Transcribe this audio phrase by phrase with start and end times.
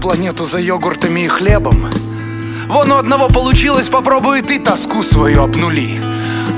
[0.00, 1.90] Планету за йогуртами и хлебом.
[2.68, 6.00] Вон у одного получилось, попробуй ты тоску свою обнули.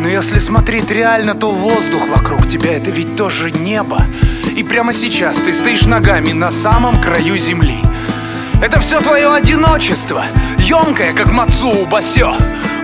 [0.01, 4.03] Но если смотреть реально, то воздух вокруг тебя это ведь тоже небо.
[4.57, 7.79] И прямо сейчас ты стоишь ногами на самом краю земли.
[8.61, 10.25] Это все твое одиночество,
[10.59, 12.35] емкое, как мацу басё.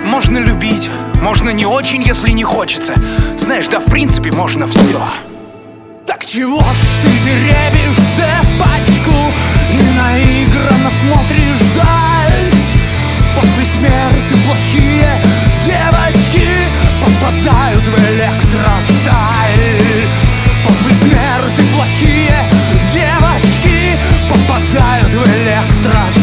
[0.04, 0.88] Можно любить,
[1.22, 2.94] можно не очень, если не хочется.
[3.40, 5.00] Знаешь, да в принципе можно все.
[6.06, 12.52] Так чего ж ты теребишь цепочку И наигранно смотришь вдаль.
[13.36, 15.10] После смерти плохие
[15.64, 16.48] девочки
[17.00, 19.68] Попадают в электросталь.
[20.66, 22.48] После смерти плохие
[22.92, 23.98] девочки
[24.28, 26.17] Попадают в электросталь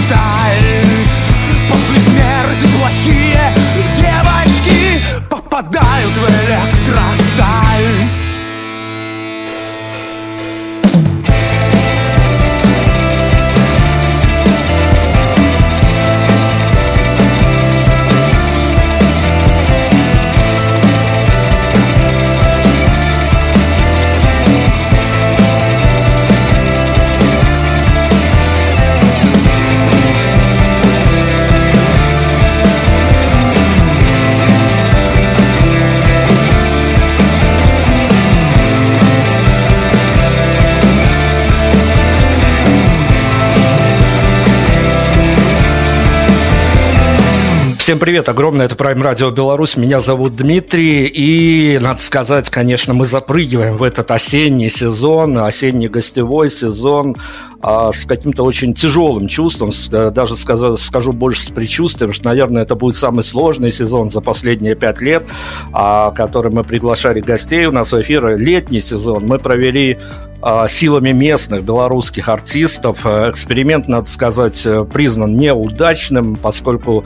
[47.86, 53.06] Всем привет, огромное, это Prime Radio Беларусь, меня зовут Дмитрий, и, надо сказать, конечно, мы
[53.06, 57.16] запрыгиваем в этот осенний сезон, осенний гостевой сезон
[57.62, 62.74] а, с каким-то очень тяжелым чувством, даже скажу, скажу больше с предчувствием, что, наверное, это
[62.74, 65.24] будет самый сложный сезон за последние пять лет,
[65.72, 70.00] а, который мы приглашали гостей у нас в эфир, летний сезон, мы провели
[70.42, 73.06] а, силами местных белорусских артистов.
[73.06, 77.06] Эксперимент, надо сказать, признан неудачным, поскольку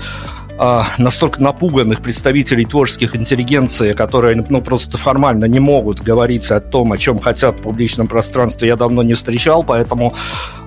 [0.59, 6.91] э, настолько напуганных представителей творческих интеллигенции, которые ну, просто формально не могут говорить о том,
[6.91, 10.13] о чем хотят в публичном пространстве, я давно не встречал, поэтому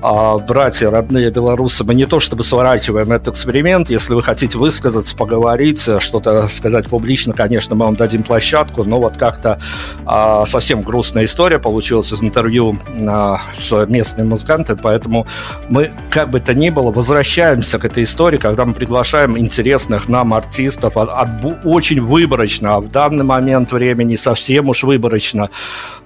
[0.03, 5.15] э, братья, родные белорусы, мы не то чтобы сворачиваем этот эксперимент, если вы хотите высказаться,
[5.17, 9.61] поговорить, что-то сказать публично, конечно, мы вам дадим площадку, но вот как-то
[10.07, 15.27] э, совсем грустная история получилась из интервью э, с местными музыкантами, поэтому
[15.69, 20.09] мы, как бы то ни было, возвращаемся к этой истории, когда мы приглашаем интересных известных
[20.09, 21.29] нам артистов, от, от,
[21.65, 25.51] очень выборочно, а в данный момент времени совсем уж выборочно,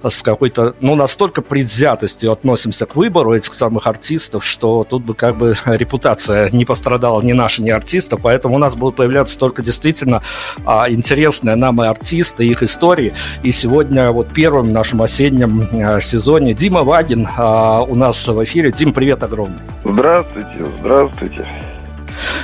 [0.03, 5.37] с какой-то, ну, настолько предвзятостью относимся к выбору этих самых артистов, что тут бы как
[5.37, 10.21] бы репутация не пострадала ни наша, ни артиста, поэтому у нас будут появляться только действительно
[10.65, 13.13] а, интересные нам и артисты, их истории.
[13.43, 18.43] И сегодня вот первым в нашем осеннем а, сезоне Дима Вагин а, у нас в
[18.43, 18.71] эфире.
[18.71, 19.59] Дим, привет огромный.
[19.83, 21.76] Здравствуйте, здравствуйте.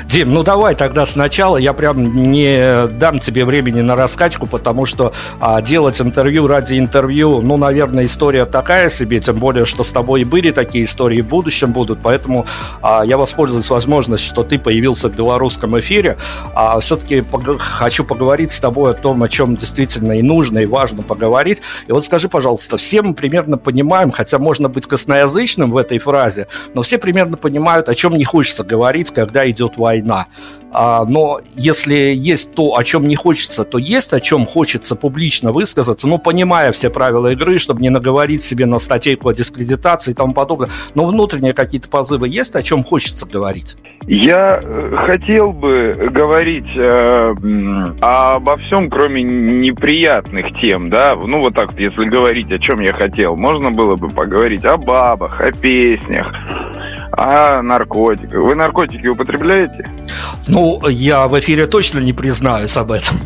[0.06, 1.58] Дим, ну давай тогда сначала.
[1.58, 7.42] Я прям не дам тебе времени на раскачку, потому что а, делать интервью ради интервью,
[7.42, 11.28] ну, наверное, история такая себе, тем более, что с тобой и были такие истории в
[11.28, 12.00] будущем будут.
[12.04, 12.46] Поэтому
[12.82, 16.18] а, я воспользуюсь возможностью, что ты появился в белорусском эфире.
[16.54, 20.66] А все-таки пог- хочу поговорить с тобой о том, о чем действительно и нужно, и
[20.66, 21.62] важно поговорить.
[21.88, 26.48] И вот скажи, пожалуйста, все мы примерно понимаем, хотя можно быть косноязычным в этой фразе,
[26.74, 30.25] но все примерно понимают, о чем не хочется говорить, когда идет война война.
[30.25, 30.28] А,
[30.74, 36.08] но если есть то, о чем не хочется, то есть о чем хочется публично высказаться,
[36.08, 40.34] ну, понимая все правила игры, чтобы не наговорить себе на статейку о дискредитации и тому
[40.34, 40.70] подобное.
[40.96, 43.78] Но внутренние какие-то позывы есть, о чем хочется говорить?
[44.06, 47.34] Я э, хотел бы говорить э,
[48.02, 51.16] обо всем, кроме неприятных тем, да.
[51.16, 55.40] Ну, вот так, если говорить, о чем я хотел, можно было бы поговорить о бабах,
[55.40, 56.34] о песнях,
[57.14, 58.42] о наркотиках.
[58.42, 59.90] Вы наркотики употребляете?
[60.48, 63.18] Ну, я в эфире точно не признаюсь об этом.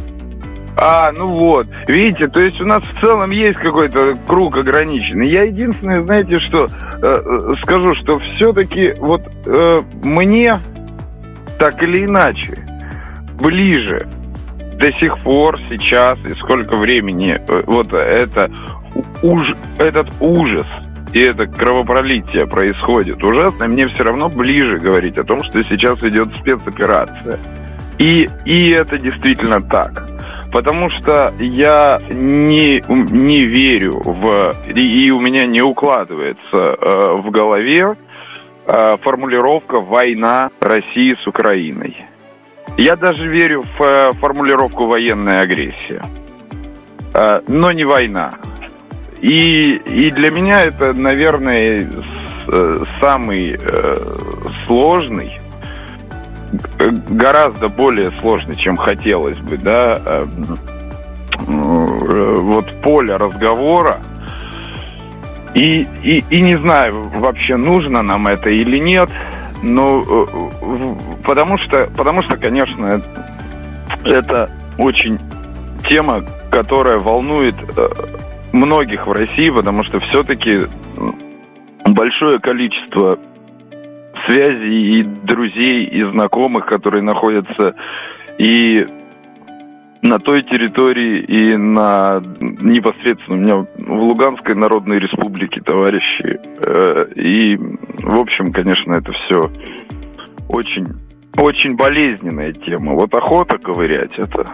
[0.79, 1.67] А, ну вот.
[1.87, 5.29] Видите, то есть у нас в целом есть какой-то круг ограниченный.
[5.29, 6.67] Я единственное, знаете, что э,
[7.01, 10.59] э скажу, что все-таки вот э, мне
[11.57, 12.63] так или иначе
[13.39, 14.07] ближе
[14.79, 18.51] до сих пор сейчас и сколько времени э, вот это
[19.23, 20.67] уж этот ужас
[21.17, 26.35] и это кровопролитие происходит ужасно, мне все равно ближе говорить о том, что сейчас идет
[26.35, 27.39] спецоперация.
[27.97, 30.07] И, и это действительно так.
[30.51, 34.53] Потому что я не, не верю в...
[34.67, 37.97] И у меня не укладывается э, в голове
[38.67, 41.97] э, формулировка «война России с Украиной».
[42.77, 46.03] Я даже верю в э, формулировку «военная агрессия».
[47.15, 48.35] Э, но не война.
[49.27, 51.85] И, и для меня это, наверное,
[52.47, 54.17] э, самый э,
[54.65, 55.37] сложный,
[57.09, 60.25] гораздо более сложный, чем хотелось бы, да, э,
[61.45, 63.99] вот поле разговора.
[65.53, 69.09] И, и, и не знаю, вообще нужно нам это или нет,
[69.61, 70.05] но
[71.25, 73.01] потому что, потому что, конечно,
[74.05, 75.19] это очень
[75.89, 77.55] тема, которая волнует
[78.57, 80.61] многих в России, потому что все-таки
[81.85, 83.19] большое количество
[84.27, 87.75] связей и друзей, и знакомых, которые находятся
[88.37, 88.85] и
[90.01, 96.39] на той территории, и на непосредственно у меня в Луганской Народной Республике товарищи.
[96.59, 99.51] Э, и, в общем, конечно, это все
[100.49, 100.85] очень
[101.37, 102.93] очень болезненная тема.
[102.93, 104.45] Вот охота ковырять это.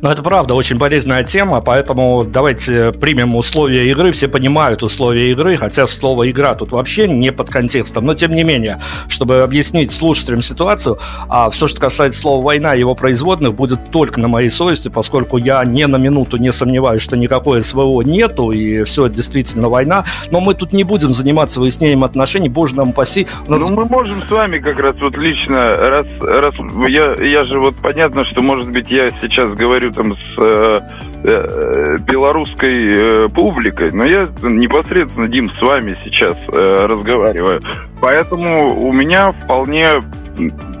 [0.00, 4.12] Ну, это правда, очень болезненная тема, поэтому давайте примем условия игры.
[4.12, 8.06] Все понимают условия игры, хотя слово «игра» тут вообще не под контекстом.
[8.06, 10.98] Но, тем не менее, чтобы объяснить слушателям ситуацию,
[11.28, 15.36] а все, что касается слова «война» и его производных, будет только на моей совести, поскольку
[15.36, 20.04] я ни на минуту не сомневаюсь, что никакой СВО нету, и все действительно война.
[20.30, 23.26] Но мы тут не будем заниматься выяснением отношений, боже нам паси.
[23.46, 23.60] Нас...
[23.60, 26.54] Ну, мы можем с вами как раз вот лично раз, раз
[26.88, 30.80] я, я же вот понятно, что, может быть, я сейчас говорю там с э,
[31.24, 37.60] э, белорусской э, публикой, но я непосредственно, Дим, с вами сейчас э, разговариваю.
[38.00, 39.86] Поэтому у меня вполне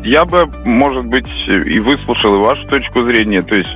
[0.04, 3.42] я бы, может быть, и выслушал и вашу точку зрения.
[3.42, 3.70] То есть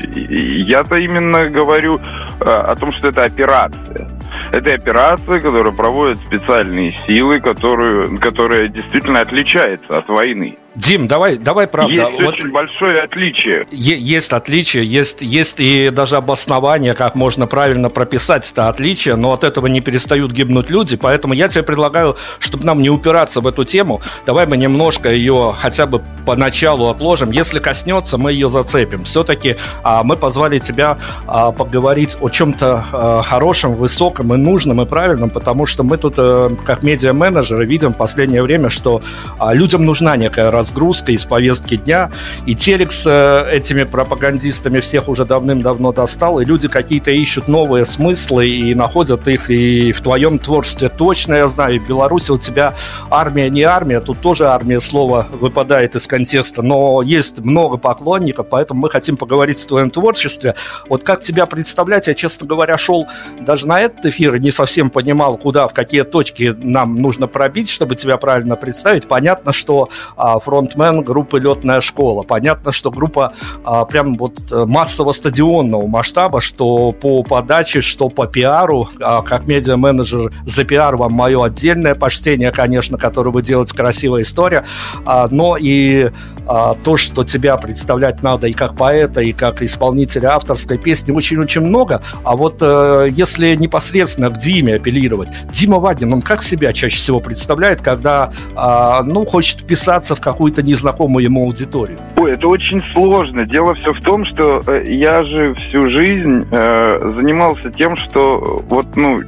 [0.71, 4.09] я-то именно говорю э, о том, что это операция.
[4.53, 10.57] Это операция, которую проводят специальные силы, которую, которая действительно отличается от войны.
[10.75, 11.93] Дим, давай, давай правда.
[11.93, 13.65] Есть вот очень большое отличие.
[13.71, 19.45] Есть отличие, есть, есть и даже обоснование, как можно правильно прописать это отличие, но от
[19.45, 23.65] этого не перестают гибнуть люди, поэтому я тебе предлагаю, чтобы нам не упираться в эту
[23.65, 27.31] тему, давай мы немножко ее хотя бы поначалу отложим.
[27.31, 29.05] Если коснется, мы ее зацепим.
[29.05, 34.87] Все-таки а, мы позвали тебя а, поговорить о чем-то а, хорошем, высоком и нужном и
[34.87, 39.03] правильном, потому что мы тут, а, как медиа-менеджеры, видим в последнее время, что
[39.39, 42.11] а, людям нужна некая разгрузка из повестки дня,
[42.47, 48.49] и телекс э, этими пропагандистами всех уже давным-давно достал, и люди какие-то ищут новые смыслы
[48.49, 50.89] и находят их и в твоем творчестве.
[50.89, 52.75] Точно, я знаю, в Беларуси у тебя
[53.11, 58.81] армия не армия, тут тоже армия слова выпадает из контекста, но есть много поклонников, поэтому
[58.81, 60.55] мы хотим поговорить о твоем творчестве.
[60.89, 63.07] Вот как тебя представлять, я, честно говоря, шел
[63.39, 67.69] даже на этот эфир и не совсем понимал, куда, в какие точки нам нужно пробить,
[67.69, 69.07] чтобы тебя правильно представить.
[69.07, 73.33] Понятно, что а, фронтмен группы «Летная школа», понятно, что группа
[73.65, 80.33] а, прям вот э, массово-стадионного масштаба, что по подаче, что по пиару, а, как медиа-менеджер
[80.47, 84.65] за пиар вам мое отдельное почтение, конечно, которое вы делаете, красивая история,
[85.05, 86.11] а, но и
[86.47, 91.63] а, то, что тебя представлять надо и как поэта, и как исполнителя авторской песни, очень-очень
[91.63, 96.97] много, а вот э, если непосредственно к Диме апеллировать, Дима Вадин, он как себя чаще
[96.97, 101.99] всего представляет, когда, э, ну, хочет вписаться в какую-то незнакомую ему аудиторию?
[102.17, 103.47] Ой, это очень сложно.
[103.47, 108.95] Дело все в том, что э, я же всю жизнь э, занимался тем, что вот,
[108.95, 109.23] ну,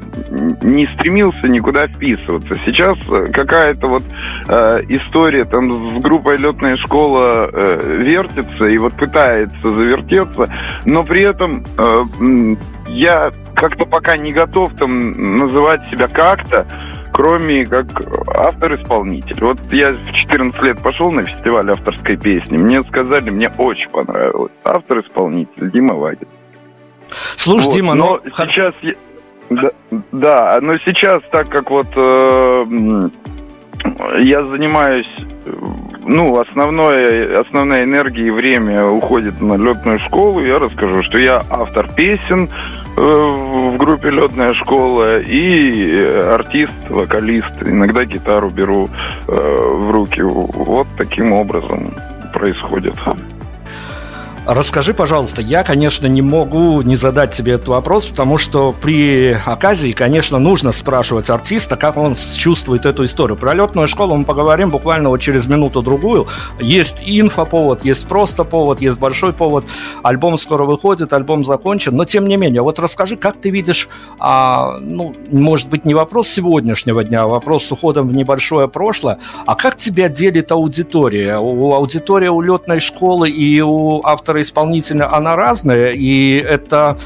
[0.61, 2.55] не стремился никуда вписываться.
[2.67, 4.03] Сейчас э, какая-то вот
[4.49, 10.53] э, история там с группой «Летная школа» э, вертится и вот пытается завертеться,
[10.85, 12.57] но при этом э,
[12.89, 16.67] я как-то пока не готов там называть себя как-то,
[17.17, 17.87] кроме как
[18.37, 19.39] автор-исполнитель.
[19.41, 24.53] Вот я в 14 лет пошел на фестиваль авторской песни, мне сказали, мне очень понравилось.
[24.63, 26.29] Автор-исполнитель Дима Вагин.
[27.09, 28.21] Слушай, вот, Дима, но...
[28.23, 28.75] но сейчас...
[28.83, 28.93] Я...
[29.49, 29.71] Да,
[30.13, 33.09] да, но сейчас, так как вот э,
[34.19, 35.07] я занимаюсь
[36.07, 40.41] ну, основное, основная энергия и время уходит на летную школу.
[40.41, 42.49] Я расскажу, что я автор песен
[42.97, 46.00] э, в группе «Летная школа» и
[46.33, 47.62] артист, вокалист.
[47.62, 48.88] Иногда гитару беру
[49.26, 50.23] э, в руки.
[50.23, 51.95] Вот таким образом
[52.33, 52.95] происходит.
[54.47, 59.91] Расскажи, пожалуйста, я, конечно, не могу не задать тебе этот вопрос, потому что при оказии,
[59.91, 63.37] конечно, нужно спрашивать артиста, как он чувствует эту историю.
[63.37, 66.29] Про летную школу мы поговорим буквально вот через минуту-другую.
[66.61, 69.65] Есть инфоповод, есть просто повод, есть большой повод.
[70.05, 73.88] Альбом скоро выходит, альбом закончен, но тем не менее, вот расскажи, как ты видишь,
[74.21, 79.19] а, ну, может быть, не вопрос сегодняшнего дня, а вопрос с уходом в небольшое прошлое,
[79.45, 81.37] а как тебя делит аудитория?
[81.41, 86.97] У аудитории у летной школы и у автора автора-исполнителя, она разная, и это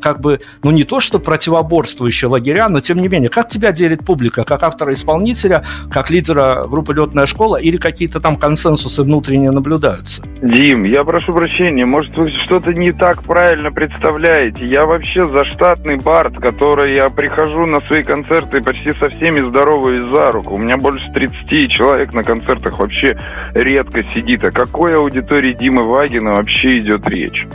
[0.00, 4.04] как бы, ну не то, что противоборствующие лагеря, но тем не менее, как тебя делит
[4.04, 10.22] публика, как автора-исполнителя, как лидера группы «Летная школа» или какие-то там консенсусы внутренние наблюдаются?
[10.42, 14.66] Дим, я прошу прощения, может вы что-то не так правильно представляете.
[14.66, 20.30] Я вообще заштатный бард, который я прихожу на свои концерты почти со всеми здороваюсь за
[20.30, 20.54] руку.
[20.54, 23.18] У меня больше 30 человек на концертах вообще
[23.54, 24.44] редко сидит.
[24.44, 27.46] О какой аудитории Димы Вагина вообще вообще идет речь.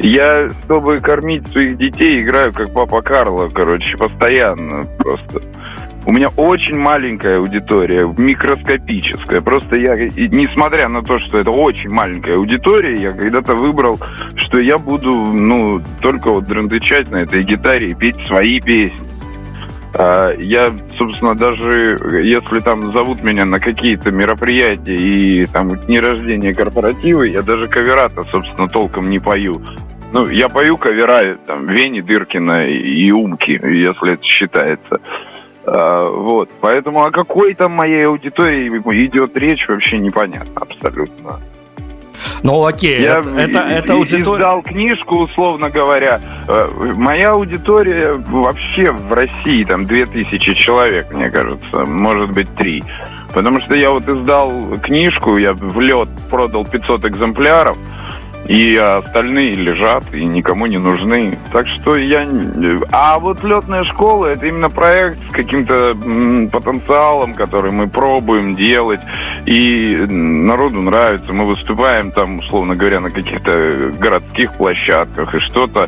[0.00, 5.42] Я, чтобы кормить своих детей, играю как папа Карло, короче, постоянно просто.
[6.06, 9.40] У меня очень маленькая аудитория, микроскопическая.
[9.42, 13.98] Просто я, несмотря на то, что это очень маленькая аудитория, я когда-то выбрал,
[14.36, 19.17] что я буду, ну, только вот драндычать на этой гитаре и петь свои песни.
[19.94, 26.54] А, я, собственно, даже если там зовут меня на какие-то мероприятия и там дни рождения
[26.54, 29.62] корпоративы, я даже каверата, собственно, толком не пою.
[30.12, 35.00] Ну, я пою кавера там Вени Дыркина и Умки, если это считается.
[35.66, 36.48] А, вот.
[36.60, 41.40] Поэтому о какой там моей аудитории идет речь, вообще непонятно абсолютно.
[42.42, 44.42] Ну окей, я это, это, это аудитория...
[44.42, 46.20] издал книжку, условно говоря.
[46.46, 52.82] Э, моя аудитория вообще в России там 2000 человек, мне кажется, может быть 3.
[53.34, 54.50] Потому что я вот издал
[54.82, 57.76] книжку, я в лед продал 500 экземпляров,
[58.48, 61.38] и остальные лежат и никому не нужны.
[61.52, 62.26] Так что я...
[62.90, 65.94] А вот летная школа это именно проект с каким-то
[66.50, 69.00] потенциалом, который мы пробуем делать,
[69.44, 71.32] и народу нравится.
[71.32, 75.86] Мы выступаем там, условно говоря, на каких-то городских площадках и что-то.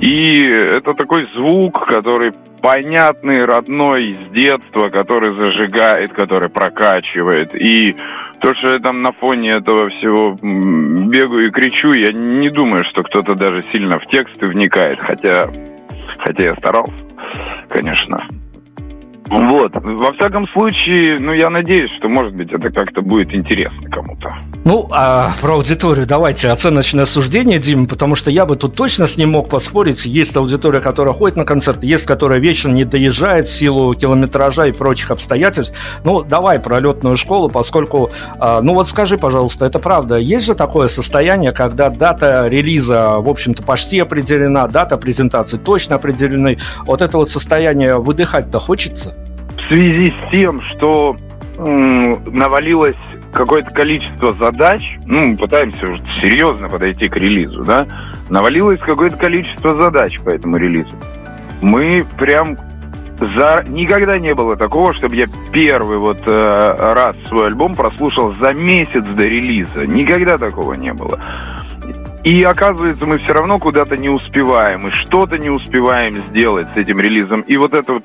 [0.00, 7.54] И это такой звук, который понятный, родной с детства, который зажигает, который прокачивает.
[7.54, 7.94] И
[8.44, 13.02] то, что я там на фоне этого всего бегаю и кричу, я не думаю, что
[13.02, 15.48] кто-то даже сильно в тексты вникает, хотя,
[16.18, 16.92] хотя я старался,
[17.70, 18.28] конечно.
[19.28, 19.72] Вот.
[19.74, 24.36] Во всяком случае, ну, я надеюсь, что, может быть, это как-то будет интересно кому-то.
[24.64, 29.18] Ну, а про аудиторию давайте оценочное суждение, Дим, потому что я бы тут точно с
[29.18, 30.06] ним мог поспорить.
[30.06, 34.72] Есть аудитория, которая ходит на концерты, есть, которая вечно не доезжает в силу километража и
[34.72, 36.00] прочих обстоятельств.
[36.02, 40.54] Ну, давай про летную школу, поскольку, а, ну вот скажи, пожалуйста, это правда, есть же
[40.54, 46.56] такое состояние, когда дата релиза, в общем-то, почти определена, дата презентации точно определены.
[46.86, 49.14] Вот это вот состояние выдыхать-то хочется?
[49.58, 51.16] В связи с тем, что
[51.58, 52.96] навалилось
[53.34, 57.86] какое-то количество задач, ну, пытаемся уже серьезно подойти к релизу, да,
[58.30, 60.94] навалилось какое-то количество задач по этому релизу.
[61.60, 62.56] Мы прям
[63.18, 63.64] за...
[63.68, 69.04] Никогда не было такого, чтобы я первый вот э, раз свой альбом прослушал за месяц
[69.04, 69.86] до релиза.
[69.86, 71.20] Никогда такого не было.
[72.24, 76.98] И оказывается, мы все равно куда-то не успеваем, и что-то не успеваем сделать с этим
[76.98, 77.42] релизом.
[77.42, 78.04] И вот это вот,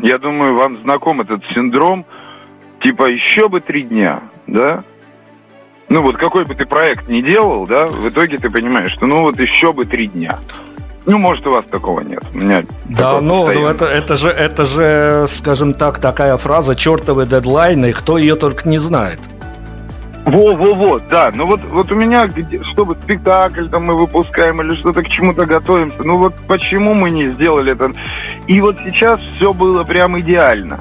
[0.00, 2.06] я думаю, вам знаком этот синдром,
[2.82, 4.84] типа еще бы три дня, да?
[5.88, 9.22] Ну вот какой бы ты проект ни делал, да, в итоге ты понимаешь, что ну
[9.22, 10.38] вот еще бы три дня.
[11.06, 12.22] Ну, может, у вас такого нет.
[12.34, 17.24] У меня да, ну, ну это, это, же, это же, скажем так, такая фраза чертовы
[17.24, 19.18] дедлайны, кто ее только не знает.
[20.26, 21.30] Во-во-во, да.
[21.34, 22.28] Ну вот, вот у меня,
[22.72, 27.32] чтобы спектакль там мы выпускаем или что-то к чему-то готовимся, ну вот почему мы не
[27.32, 27.90] сделали это?
[28.46, 30.78] И вот сейчас все было прям идеально.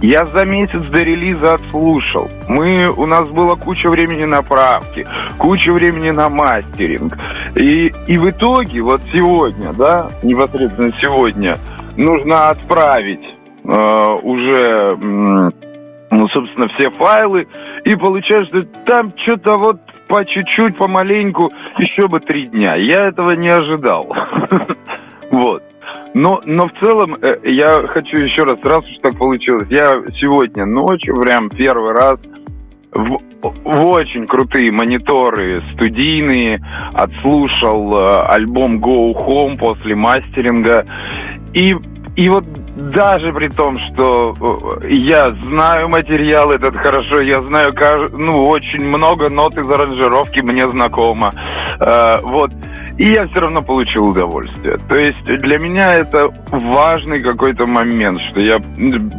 [0.00, 2.30] Я за месяц до релиза отслушал.
[2.48, 5.06] Мы, у нас была куча времени на правки,
[5.38, 7.18] куча времени на мастеринг.
[7.56, 11.56] И, и в итоге, вот сегодня, да, непосредственно сегодня,
[11.96, 13.24] нужно отправить
[13.64, 17.48] э, уже, ну, собственно, все файлы.
[17.84, 22.76] И получается, что там что-то вот по чуть-чуть, помаленьку, еще бы три дня.
[22.76, 24.14] Я этого не ожидал.
[25.30, 25.62] Вот.
[26.18, 30.66] Но, но в целом э, я хочу еще раз, раз уж так получилось, я сегодня
[30.66, 32.18] ночью прям первый раз
[32.90, 36.60] в, в очень крутые мониторы студийные
[36.92, 40.84] отслушал э, альбом Go Home после мастеринга
[41.54, 41.76] и
[42.16, 42.44] и вот
[42.74, 47.72] даже при том, что э, я знаю материал этот хорошо, я знаю
[48.10, 51.32] ну, очень много нот из аранжировки мне знакомо.
[51.78, 52.50] Э, вот
[52.98, 54.76] и я все равно получил удовольствие.
[54.88, 58.58] То есть для меня это важный какой-то момент, что я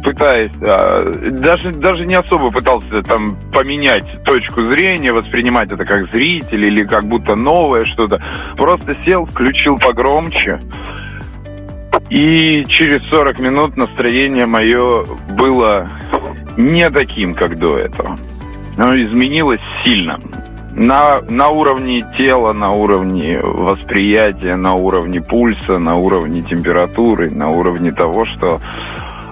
[0.04, 6.66] пытаюсь, а, даже, даже не особо пытался там поменять точку зрения, воспринимать это как зритель
[6.66, 8.22] или как будто новое что-то.
[8.56, 10.60] Просто сел, включил погромче,
[12.10, 15.04] и через 40 минут настроение мое
[15.38, 15.88] было
[16.58, 18.18] не таким, как до этого.
[18.76, 20.20] Оно изменилось сильно
[20.70, 27.92] на, на уровне тела, на уровне восприятия, на уровне пульса, на уровне температуры, на уровне
[27.92, 28.60] того, что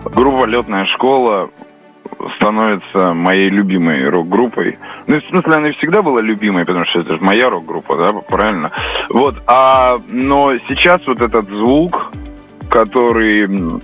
[0.05, 1.51] группа «Летная школа»
[2.37, 4.79] становится моей любимой рок-группой.
[5.07, 8.13] Ну, в смысле, она и всегда была любимой, потому что это же моя рок-группа, да,
[8.13, 8.73] правильно?
[9.09, 12.11] Вот, а, но сейчас вот этот звук,
[12.69, 13.81] который,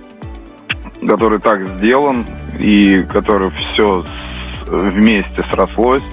[1.07, 2.25] который так сделан,
[2.59, 4.03] и который все
[4.67, 6.03] вместе срослось,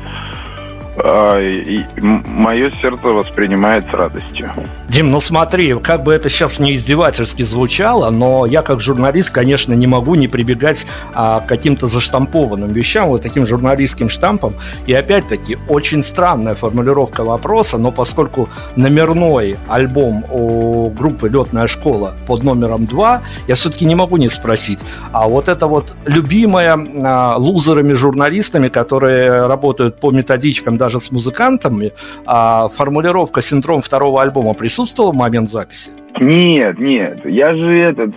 [0.97, 4.53] мое сердце воспринимает с радостью.
[4.89, 9.73] Дим, ну смотри, как бы это сейчас не издевательски звучало, но я как журналист, конечно,
[9.73, 14.55] не могу не прибегать а, к каким-то заштампованным вещам, вот таким журналистским штампом.
[14.87, 22.43] И опять-таки, очень странная формулировка вопроса, но поскольку номерной альбом у группы «Летная школа» под
[22.43, 28.69] номером 2, я все-таки не могу не спросить, а вот это вот любимая а, лузерами-журналистами,
[28.69, 31.93] которые работают по методичкам даже с музыкантами,
[32.27, 35.91] а формулировка «синдром второго альбома» присутствует присутствовал в момент записи?
[36.21, 37.21] Нет, нет.
[37.25, 38.11] Я же этот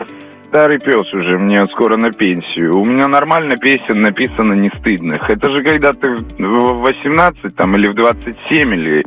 [0.49, 2.79] старый пес уже, мне скоро на пенсию.
[2.79, 5.29] У меня нормально песен написано не стыдных.
[5.29, 9.03] Это же когда ты в 18 там или в 27 или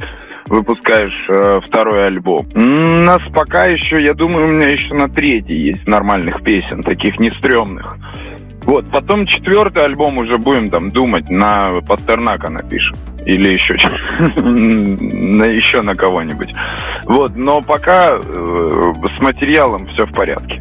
[0.46, 2.46] выпускаешь э, второй альбом.
[2.54, 7.18] У нас пока еще, я думаю, у меня еще на третий есть нормальных песен, таких
[7.18, 7.96] не стрёмных.
[8.68, 12.98] Вот, потом четвертый альбом уже будем там думать, на Пастернака напишем.
[13.24, 13.74] Или еще,
[14.42, 16.50] на, еще на кого-нибудь.
[17.04, 20.60] Вот, но пока э, с материалом все в порядке.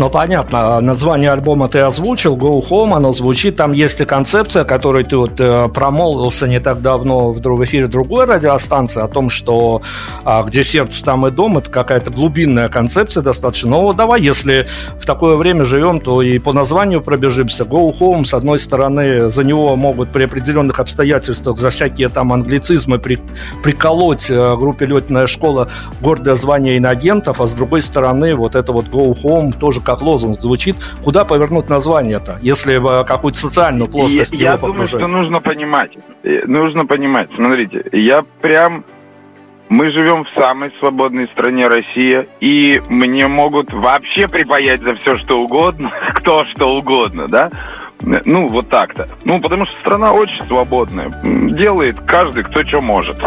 [0.00, 5.04] Но понятно, название альбома ты озвучил, Go Home, оно звучит, там есть и концепция, которой
[5.04, 9.82] ты вот э, промолвился не так давно в, в эфире другой радиостанции, о том, что
[10.24, 13.68] а, где сердце, там и дом, это какая-то глубинная концепция достаточно.
[13.72, 14.66] Но давай, если
[14.98, 17.64] в такое время живем, то и по названию пробежимся.
[17.64, 22.98] Go Home, с одной стороны, за него могут при определенных обстоятельствах за всякие там англицизмы
[22.98, 23.18] при,
[23.62, 25.68] приколоть э, группе «Летная школа»
[26.00, 30.40] гордое звание инагентов, а с другой стороны, вот это вот Go Home тоже как лозунг
[30.40, 35.40] звучит, куда повернуть название-то, если в какую-то социальную плоскость я, его Я думаю, что нужно
[35.40, 35.90] понимать,
[36.22, 38.84] э, нужно понимать, смотрите, я прям
[39.70, 45.40] мы живем в самой свободной стране Россия, и мне могут вообще припаять за все, что
[45.40, 47.50] угодно, кто что угодно, да?
[48.02, 49.08] Ну, вот так-то.
[49.24, 51.12] Ну, потому что страна очень свободная.
[51.22, 53.18] Делает каждый, кто что может.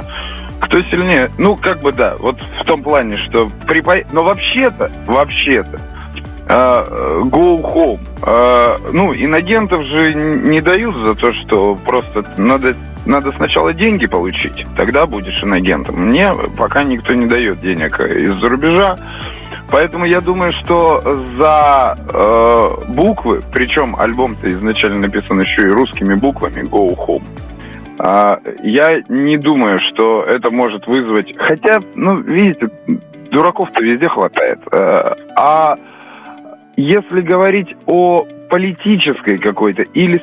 [0.59, 1.29] Кто сильнее?
[1.37, 4.05] Ну, как бы да, вот в том плане, что припай...
[4.11, 5.79] Но вообще-то, вообще-то,
[6.47, 7.99] go home.
[8.21, 12.75] Uh, ну, инагентов же не дают за то, что просто надо,
[13.05, 15.95] надо сначала деньги получить, тогда будешь инагентом.
[15.95, 18.97] Мне пока никто не дает денег из-за рубежа.
[19.69, 21.01] Поэтому я думаю, что
[21.37, 27.23] за э, буквы, причем альбом-то изначально написан еще и русскими буквами Go Home.
[27.99, 31.33] Э, я не думаю, что это может вызвать.
[31.37, 32.69] Хотя, ну, видите,
[33.31, 34.59] дураков-то везде хватает.
[34.71, 35.75] Э, а
[36.75, 40.21] если говорить о политической какой-то или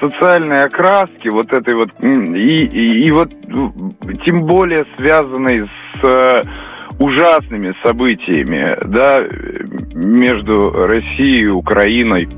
[0.00, 3.30] социальной окраске вот этой вот и, и, и вот
[4.24, 5.68] тем более связанной
[6.00, 6.42] с
[6.98, 9.26] ужасными событиями, да,
[9.94, 12.28] между Россией и Украиной,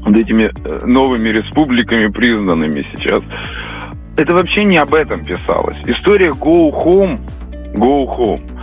[0.00, 3.22] вот этими э, новыми республиками, признанными сейчас.
[4.16, 5.76] Это вообще не об этом писалось.
[5.86, 7.18] История Go Home,
[7.74, 8.55] Go Home,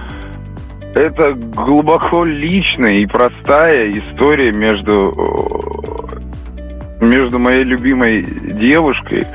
[0.96, 9.26] это глубоко личная и простая история между э, между моей любимой девушкой,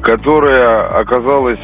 [0.00, 1.60] которая оказалась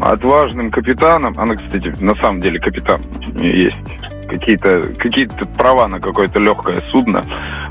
[0.00, 1.38] отважным капитаном.
[1.38, 3.00] Она, кстати, на самом деле капитан.
[3.38, 3.76] Есть
[4.28, 7.22] какие-то какие права на какое-то легкое судно.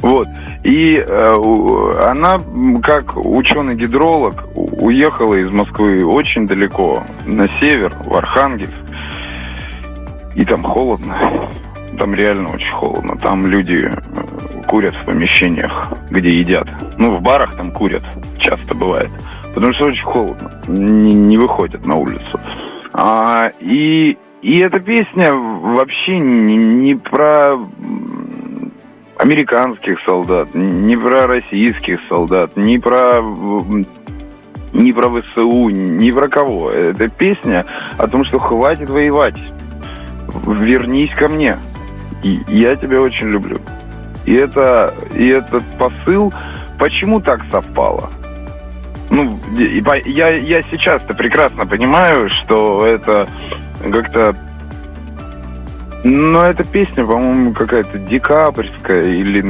[0.01, 0.27] Вот.
[0.63, 2.37] И э, она,
[2.81, 8.73] как ученый-гидролог, уехала из Москвы очень далеко, на север, в Архангельск.
[10.35, 11.49] И там холодно.
[11.97, 13.17] Там реально очень холодно.
[13.17, 16.67] Там люди э, курят в помещениях, где едят.
[16.97, 18.03] Ну, в барах там курят,
[18.39, 19.11] часто бывает
[19.55, 22.39] потому что очень холодно, не, не выходят на улицу.
[22.93, 27.57] А, и, и эта песня вообще не, не про
[29.17, 33.21] американских солдат, не про российских солдат, не про
[34.73, 36.69] не про ВСУ, не про кого.
[36.69, 37.65] Это песня
[37.97, 39.37] о том, что хватит воевать.
[40.45, 41.57] Вернись ко мне.
[42.23, 43.59] Я тебя очень люблю.
[44.25, 46.33] И это и этот посыл,
[46.79, 48.09] почему так совпало?
[49.09, 49.39] ну,
[50.05, 53.27] я, я сейчас-то прекрасно понимаю, что это
[53.79, 54.35] как-то...
[56.03, 59.41] Но эта песня, по-моему, какая-то декабрьская или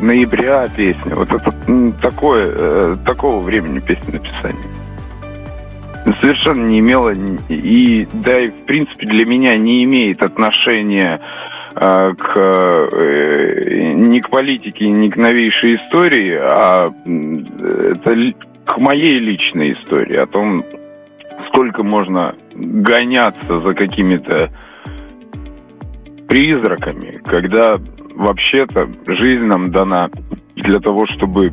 [0.00, 1.14] ноября песня.
[1.14, 1.52] Вот это
[2.00, 4.85] такое, э, такого времени песни написания.
[6.20, 7.12] Совершенно не имела
[7.48, 11.20] и, да, и в принципе для меня не имеет отношения
[11.74, 19.72] э, к э, не к политике, не к новейшей истории, а это к моей личной
[19.72, 20.64] истории, о том,
[21.48, 24.50] сколько можно гоняться за какими-то
[26.28, 27.80] призраками, когда
[28.14, 30.10] вообще-то жизнь нам дана
[30.54, 31.52] для того, чтобы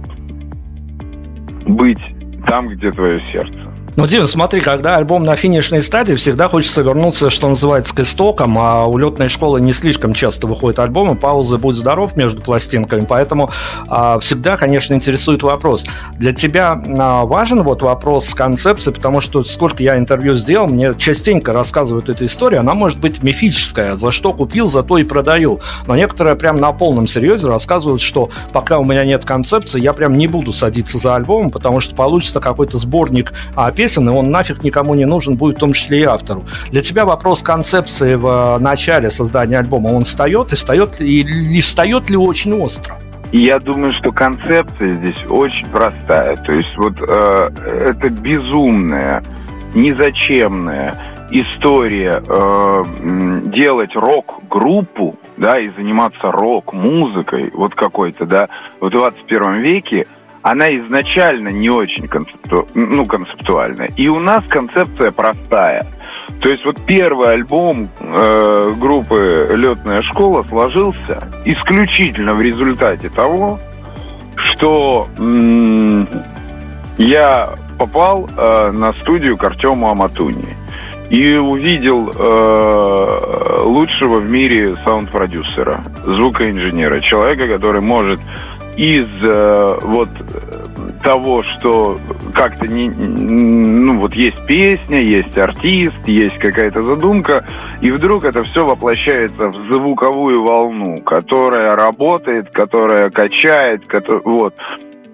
[1.66, 2.02] быть
[2.46, 3.73] там, где твое сердце.
[3.96, 8.58] Ну, Дим, смотри, когда альбом на финишной стадии, всегда хочется вернуться, что называется, к истокам,
[8.58, 13.52] а у летной школы не слишком часто выходят альбомы, паузы «Будь здоров» между пластинками, поэтому
[13.88, 15.86] а, всегда, конечно, интересует вопрос.
[16.18, 21.54] Для тебя а, важен вот вопрос концепции, потому что сколько я интервью сделал, мне частенько
[21.54, 25.96] рассказывают эту историю, она может быть мифическая, за что купил, за то и продаю, но
[25.96, 30.26] некоторые прям на полном серьезе рассказывают, что пока у меня нет концепции, я прям не
[30.26, 34.96] буду садиться за альбомом, потому что получится какой-то сборник а, песен, и он нафиг никому
[34.96, 36.46] не нужен будет, в том числе и автору.
[36.72, 42.16] Для тебя вопрос концепции в начале создания альбома, он встает и встает, и встает ли
[42.16, 42.96] очень остро?
[43.34, 46.38] Я думаю, что концепция здесь очень простая.
[46.38, 47.50] То есть вот э,
[47.90, 49.22] это безумная,
[49.74, 50.96] незачемная
[51.32, 52.84] история э,
[53.48, 58.48] делать рок-группу, да, и заниматься рок-музыкой, вот какой-то, да,
[58.80, 60.08] в 21 веке–
[60.44, 62.68] она изначально не очень концепту...
[62.76, 63.90] ну, концептуальная.
[63.96, 65.88] И у нас концепция простая.
[66.42, 73.60] То есть вот первый альбом э, группы «Летная школа» сложился исключительно в результате того,
[74.36, 76.08] что м-
[76.98, 80.56] я попал э, на студию к Артему Аматуни.
[81.10, 88.20] и увидел э, лучшего в мире саунд-продюсера, звукоинженера, человека, который может
[88.78, 90.10] из э, вот
[91.04, 92.00] того, что
[92.34, 97.46] как-то не, ну вот есть песня, есть артист, есть какая-то задумка,
[97.82, 104.56] и вдруг это все воплощается в звуковую волну, которая работает, которая качает, который, вот.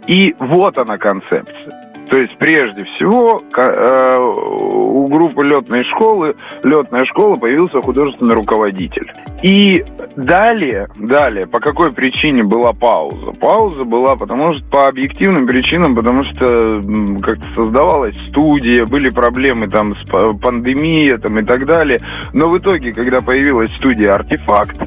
[0.07, 1.88] И вот она концепция.
[2.09, 9.11] То есть, прежде всего, э, у группы летной школы, летная школа появился художественный руководитель.
[9.43, 13.31] И далее, далее, по какой причине была пауза?
[13.39, 16.81] Пауза была потому что по объективным причинам, потому что
[17.21, 22.01] как-то создавалась студия, были проблемы там с пандемией там, и так далее.
[22.33, 24.77] Но в итоге, когда появилась студия «Артефакт»,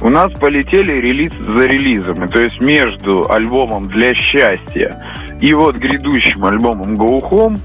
[0.00, 2.28] у нас полетели релиз за релизом.
[2.28, 4.96] То есть между альбомом «Для счастья»
[5.40, 7.58] и вот грядущим альбомом «Go Home»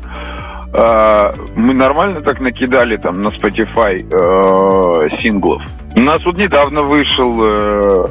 [0.74, 5.62] э, мы нормально так накидали там на Spotify э, синглов.
[5.96, 8.06] У нас вот недавно вышел э,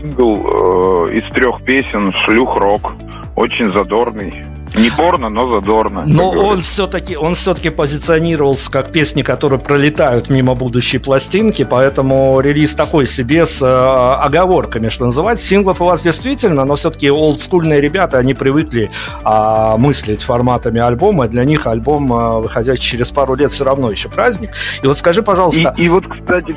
[0.00, 2.94] сингл э, из трех песен «Шлюх рок».
[3.36, 4.44] Очень задорный.
[4.76, 6.04] Не порно, но задорно.
[6.06, 12.74] Но он все-таки, он все-таки позиционировался как песни, которые пролетают мимо будущей пластинки, поэтому релиз
[12.74, 15.46] такой себе с э, оговорками, что называется.
[15.46, 18.90] Синглов у вас действительно, но все-таки олдскульные ребята, они привыкли
[19.24, 24.08] э, мыслить форматами альбома, для них альбом, э, выходящий через пару лет, все равно еще
[24.08, 24.50] праздник.
[24.82, 25.74] И вот скажи, пожалуйста...
[25.78, 26.54] И, и вот, кстати,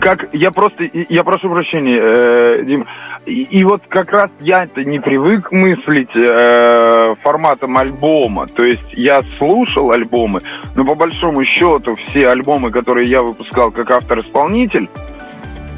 [0.00, 2.86] как я просто, я прошу прощения, э, Дим,
[3.26, 9.22] и, и вот как раз я-то не привык мыслить э, форматом альбома, то есть я
[9.38, 10.40] слушал альбомы,
[10.74, 14.88] но по большому счету все альбомы, которые я выпускал как автор-исполнитель,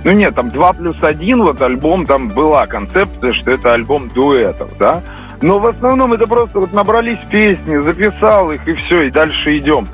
[0.04, 4.70] ну нет, там 2 плюс 1, вот альбом, там была концепция, что это альбом дуэтов,
[4.78, 5.02] да,
[5.42, 9.88] но в основном это просто вот набрались песни, записал их и все, и дальше идем.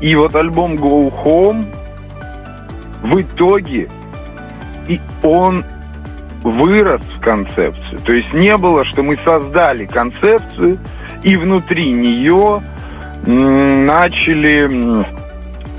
[0.00, 1.66] И вот альбом Go Home,
[3.02, 3.88] в итоге
[4.88, 5.64] и он
[6.42, 7.98] вырос в концепцию.
[8.04, 10.78] То есть не было, что мы создали концепцию
[11.22, 12.62] и внутри нее
[13.26, 15.12] начали...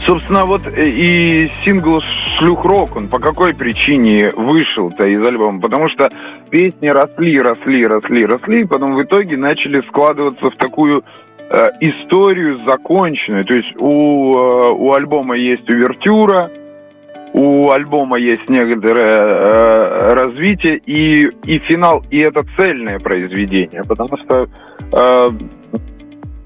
[0.05, 2.01] Собственно, вот э, и сингл
[2.37, 5.61] «Шлюх Рок», он по какой причине вышел-то из альбома?
[5.61, 6.09] Потому что
[6.49, 11.05] песни росли, росли, росли, росли, и потом в итоге начали складываться в такую
[11.49, 13.45] э, историю законченную.
[13.45, 16.51] То есть у, э, у альбома есть увертюра,
[17.33, 24.47] у альбома есть некоторое э, развитие и, и финал, и это цельное произведение, потому что
[24.91, 25.31] э,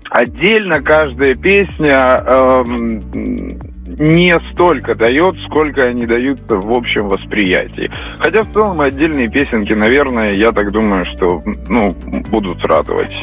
[0.09, 7.91] отдельно каждая песня э, не столько дает, сколько они дают в общем восприятии.
[8.19, 11.93] Хотя в целом отдельные песенки, наверное, я так думаю, что ну,
[12.29, 13.13] будут радовать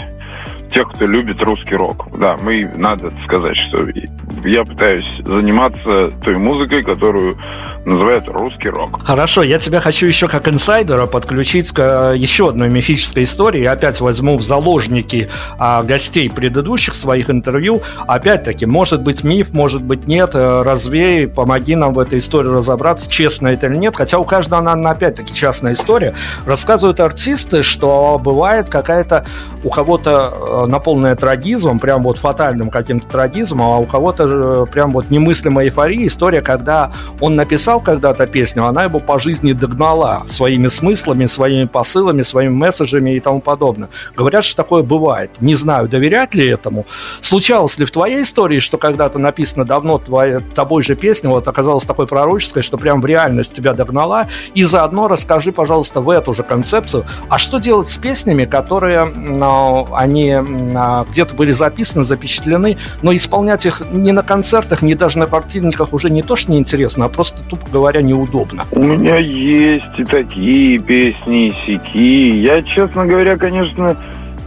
[0.74, 2.06] тех, кто любит русский рок.
[2.18, 3.87] Да, мы, надо сказать, что
[4.44, 7.38] я пытаюсь заниматься той музыкой, которую
[7.84, 9.02] называют русский рок.
[9.04, 13.64] Хорошо, я тебя хочу еще как инсайдера подключить к еще одной мифической истории.
[13.64, 17.82] Опять возьму в заложники а, гостей предыдущих своих интервью.
[18.06, 20.30] Опять-таки, может быть миф, может быть нет.
[20.34, 23.96] Э, развей, помоги нам в этой истории разобраться, честно это или нет.
[23.96, 26.14] Хотя у каждого, она опять-таки, частная история.
[26.46, 29.26] Рассказывают артисты, что бывает какая-то
[29.62, 34.92] у кого-то э, наполненная трагизмом, прям вот фатальным каким-то трагизмом, а у кого-то э, прям
[34.92, 36.07] вот немыслимая эйфория.
[36.07, 42.22] История, когда он написал когда-то песню, она его по жизни догнала своими смыслами, своими посылами,
[42.22, 43.88] своими месседжами и тому подобное.
[44.16, 45.40] Говорят, что такое бывает.
[45.40, 46.87] Не знаю, доверять ли этому.
[47.20, 51.85] Случалось ли в твоей истории, что когда-то написано давно твоя, тобой же песня, вот оказалась
[51.85, 54.29] такой пророческой, что прям в реальность тебя догнала?
[54.55, 59.88] И заодно расскажи, пожалуйста, в эту же концепцию, а что делать с песнями, которые, ну,
[59.92, 60.37] они
[61.11, 66.11] где-то были записаны, запечатлены, но исполнять их ни на концертах, ни даже на картинниках уже
[66.11, 68.64] не то, что неинтересно, а просто, тупо говоря, неудобно.
[68.71, 72.43] У меня есть и такие песни, и сики.
[72.43, 73.97] Я, честно говоря, конечно,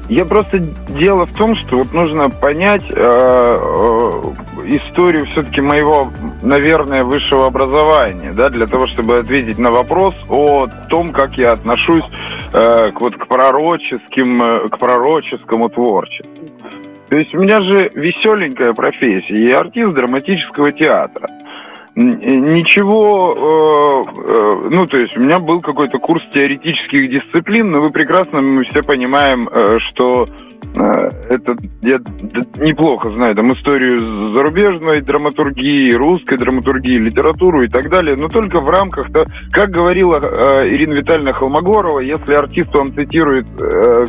[0.09, 4.21] я просто дело в том, что вот нужно понять э, э,
[4.65, 11.11] историю все-таки моего, наверное, высшего образования, да, для того, чтобы ответить на вопрос о том,
[11.11, 12.05] как я отношусь
[12.53, 16.31] э, к вот к пророческим, э, к пророческому творчеству.
[17.09, 21.29] То есть у меня же веселенькая профессия, я артист драматического театра
[21.97, 27.89] ничего, э, э, ну, то есть у меня был какой-то курс теоретических дисциплин, но вы
[27.89, 30.27] прекрасно, мы все понимаем, э, что
[30.73, 31.97] это я
[32.57, 38.69] неплохо знаю там историю зарубежной драматургии, русской драматургии, литературу и так далее, но только в
[38.69, 40.17] рамках, то, как говорила
[40.67, 43.47] Ирина Витальевна Холмогорова, если артист он цитирует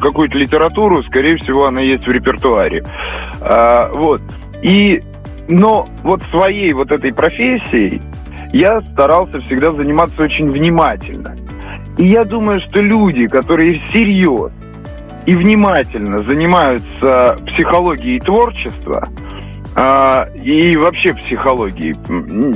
[0.01, 2.83] какую-то литературу, скорее всего, она есть в репертуаре.
[3.41, 4.21] А, вот.
[4.63, 5.01] И
[5.49, 8.03] но вот своей вот этой профессией
[8.53, 11.37] я старался всегда заниматься очень внимательно.
[11.97, 14.53] И я думаю, что люди, которые всерьез
[15.27, 19.09] и внимательно занимаются психологией творчества,
[19.75, 21.97] э, и вообще психологией,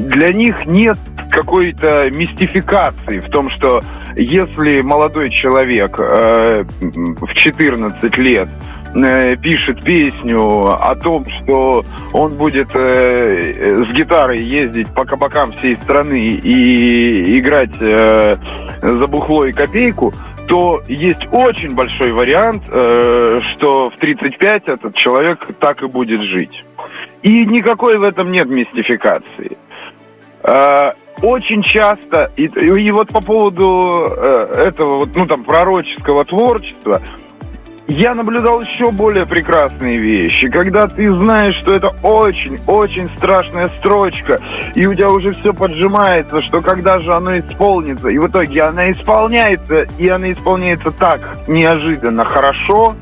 [0.09, 0.97] для них нет
[1.31, 3.81] какой-то мистификации в том, что
[4.17, 8.49] если молодой человек э, в 14 лет
[8.93, 16.41] пишет песню о том, что он будет э, с гитарой ездить по кабакам всей страны
[16.43, 18.37] и играть э,
[18.83, 20.13] за бухло и копейку,
[20.47, 26.65] то есть очень большой вариант, э, что в 35 этот человек так и будет жить.
[27.23, 29.57] И никакой в этом нет мистификации.
[30.43, 37.01] Э, очень часто, и, и вот по поводу э, этого вот, ну там, пророческого творчества,
[37.88, 44.40] я наблюдал еще более прекрасные вещи, когда ты знаешь, что это очень-очень страшная строчка,
[44.75, 48.90] и у тебя уже все поджимается, что когда же оно исполнится, и в итоге она
[48.90, 52.95] исполняется, и она исполняется так неожиданно хорошо,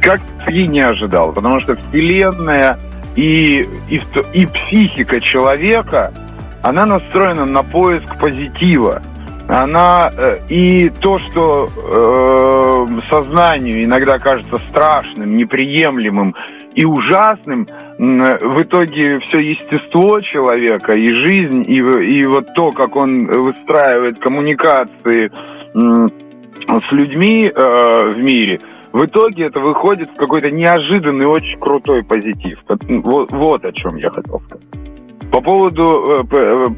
[0.00, 2.78] как ты не ожидал, потому что Вселенная
[3.14, 4.00] и, и,
[4.32, 6.12] и психика человека–
[6.62, 9.02] она настроена на поиск позитива.
[9.48, 16.34] Она э, и то, что э, сознанию иногда кажется страшным, неприемлемым
[16.74, 17.66] и ужасным,
[17.98, 25.32] в итоге все естество человека и жизнь, и, и вот то, как он выстраивает коммуникации
[25.72, 28.60] с людьми э, в мире,
[28.92, 32.58] в итоге это выходит в какой-то неожиданный, очень крутой позитив.
[32.68, 34.87] Вот, вот о чем я хотел сказать.
[35.30, 36.68] По поводу э, э,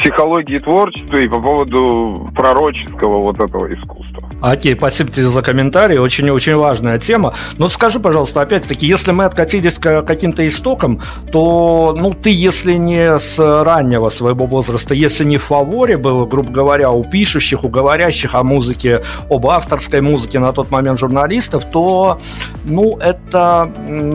[0.00, 4.28] психологии творчества и по поводу пророческого вот этого искусства.
[4.40, 7.34] Окей, спасибо тебе за комментарий, очень-очень важная тема.
[7.56, 11.00] Но скажи, пожалуйста, опять-таки, если мы откатились к каким-то истокам,
[11.32, 16.52] то, ну, ты, если не с раннего своего возраста, если не в фаворе был, грубо
[16.52, 22.18] говоря, у пишущих, у говорящих о музыке, об авторской музыке на тот момент журналистов, то,
[22.64, 23.68] ну, это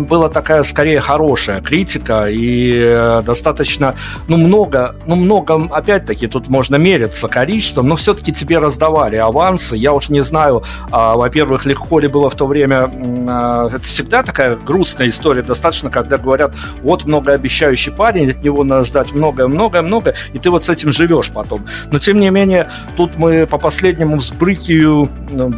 [0.09, 3.95] была такая, скорее, хорошая критика и э, достаточно,
[4.27, 9.93] ну, много, ну, много, опять-таки, тут можно мериться количеством, но все-таки тебе раздавали авансы, я
[9.93, 12.91] уж не знаю, а, во-первых, легко ли было в то время,
[13.27, 18.86] а, это всегда такая грустная история, достаточно, когда говорят, вот многообещающий парень, от него надо
[18.86, 21.65] ждать многое-многое-многое, и ты вот с этим живешь потом.
[21.91, 25.10] Но, тем не менее, тут мы по последнему взбрыкиванию,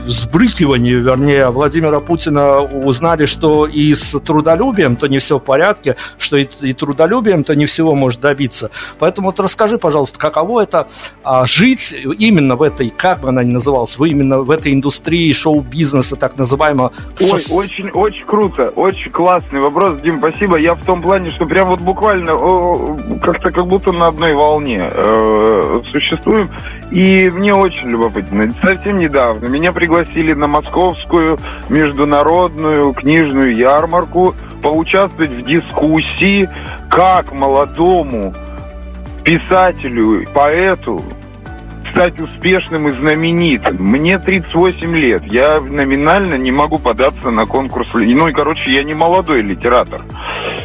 [0.06, 6.38] взбрыкиванию, вернее, Владимира Путина узнали, что и с трудолюбием то не все в порядке, что
[6.38, 8.72] и, и трудолюбием то не всего может добиться.
[9.00, 10.88] Поэтому вот расскажи, пожалуйста, каково это
[11.24, 15.32] а, жить именно в этой, как бы она ни называлась, вы именно в этой индустрии
[15.34, 16.92] шоу-бизнеса, так называемого.
[17.20, 20.58] Ой, очень, очень круто, очень классный вопрос, Дим, спасибо.
[20.58, 22.38] Я в том плане, что прям вот буквально
[23.22, 26.50] как-то как будто на одной волне э, существуем.
[26.92, 28.54] И мне очень любопытно.
[28.62, 31.38] Совсем недавно меня пригласили на московскую
[31.70, 36.50] международную книжную ярмарку поучаствовать в дискуссии,
[36.90, 38.34] как молодому
[39.24, 41.02] писателю, поэту
[41.92, 43.78] стать успешным и знаменитым.
[43.80, 45.24] Мне 38 лет.
[45.32, 47.88] Я номинально не могу податься на конкурс.
[47.94, 50.02] Ну и, короче, я не молодой литератор.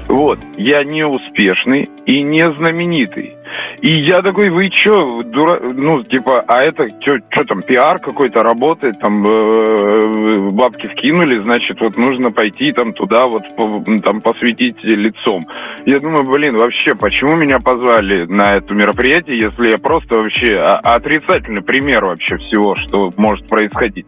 [0.08, 0.40] Вот.
[0.56, 3.36] Я не успешный и не знаменитый.
[3.80, 5.60] И я такой, вы чё, дура...
[5.60, 11.96] ну, типа, а это что там, пиар какой-то работает, там э, бабки вкинули, значит, вот
[11.96, 13.42] нужно пойти там туда, вот
[14.04, 15.46] там посветить лицом.
[15.86, 21.62] Я думаю, блин, вообще, почему меня позвали на это мероприятие, если я просто вообще отрицательный
[21.62, 24.06] пример вообще всего, что может происходить.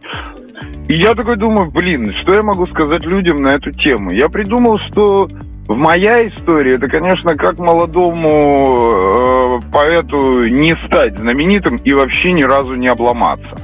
[0.87, 4.11] И я такой думаю, блин, что я могу сказать людям на эту тему?
[4.11, 5.29] Я придумал, что
[5.67, 12.43] в моя история, это, конечно, как молодому э, поэту не стать знаменитым и вообще ни
[12.43, 13.55] разу не обломаться.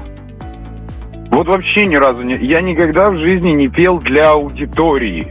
[1.30, 2.36] Вот вообще ни разу не...
[2.36, 5.28] Я никогда в жизни не пел для аудитории.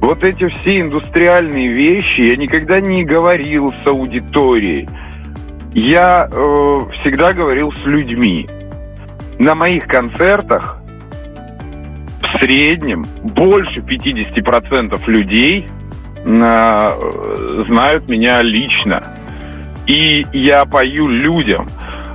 [0.00, 4.88] Вот эти все индустриальные вещи я никогда не говорил с аудиторией.
[5.74, 8.48] Я э, всегда говорил с людьми.
[9.40, 10.79] На моих концертах
[12.40, 15.66] среднем больше 50% людей
[16.24, 19.02] Э, знают меня лично.
[19.86, 21.66] И я пою людям.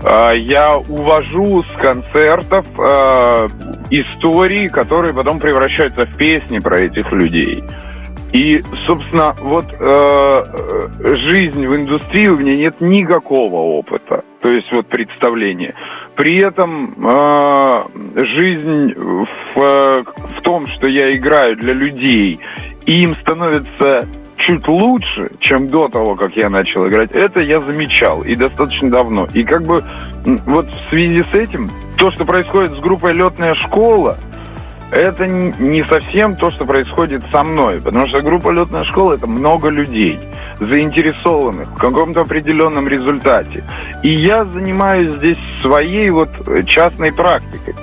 [0.04, 3.48] Э, я увожу с концертов э,
[3.90, 7.64] истории, которые потом превращаются в песни про этих людей.
[8.32, 10.44] И, собственно, вот э,
[11.28, 15.74] жизнь в индустрии у меня нет никакого опыта, то есть вот представления.
[16.16, 17.84] При этом э,
[18.16, 19.26] жизнь в,
[19.56, 22.40] в том, что я играю для людей
[22.86, 28.22] и им становится чуть лучше, чем до того, как я начал играть, это я замечал
[28.22, 29.28] и достаточно давно.
[29.34, 29.84] И как бы
[30.46, 34.18] вот в связи с этим, то, что происходит с группой «Летная школа»,
[34.96, 39.70] это не совсем то, что происходит со мной, потому что группа «Летная школа»— это много
[39.70, 40.20] людей,
[40.60, 43.64] заинтересованных в каком-то определенном результате.
[44.04, 46.30] И я занимаюсь здесь своей вот
[46.66, 47.76] частной практикой.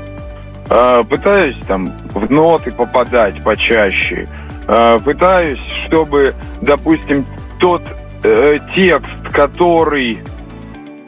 [0.71, 4.27] А, пытаюсь там в ноты попадать почаще,
[4.67, 7.27] а, пытаюсь, чтобы, допустим,
[7.59, 7.83] тот
[8.25, 10.19] э, текст, который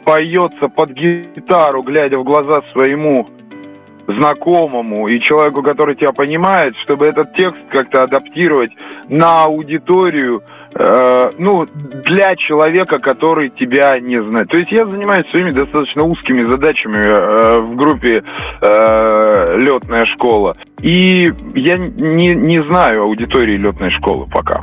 [0.05, 3.27] поется под гитару, глядя в глаза своему
[4.07, 8.71] знакомому и человеку, который тебя понимает, чтобы этот текст как-то адаптировать
[9.09, 10.43] на аудиторию,
[10.75, 14.49] э, ну, для человека, который тебя не знает.
[14.49, 18.23] То есть я занимаюсь своими достаточно узкими задачами э, в группе
[18.61, 20.55] э, «Летная школа».
[20.81, 24.61] И я не, не знаю аудитории «Летной школы» пока.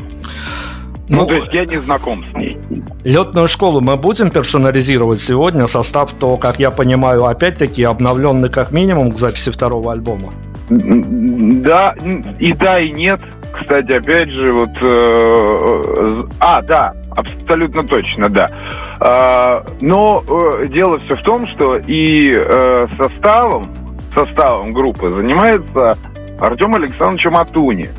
[1.12, 2.58] Ну, ну, то есть я не знаком с ней.
[3.04, 5.66] Летную школу мы будем персонализировать сегодня.
[5.66, 10.32] Состав, то, как я понимаю, опять-таки обновленный как минимум к записи второго альбома.
[10.70, 11.94] Да,
[12.40, 13.20] и да, и нет.
[13.52, 14.70] Кстати, опять же, вот...
[14.80, 18.50] Э, а, да, абсолютно точно, да.
[18.98, 23.70] Э, но э, дело все в том, что и э, составом,
[24.14, 25.98] составом группы занимается
[26.40, 27.90] Артем Александрович Матуни.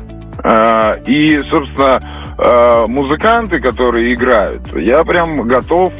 [0.42, 2.00] Э, и, собственно,
[2.38, 5.92] э, музыканты, которые играют, я прям готов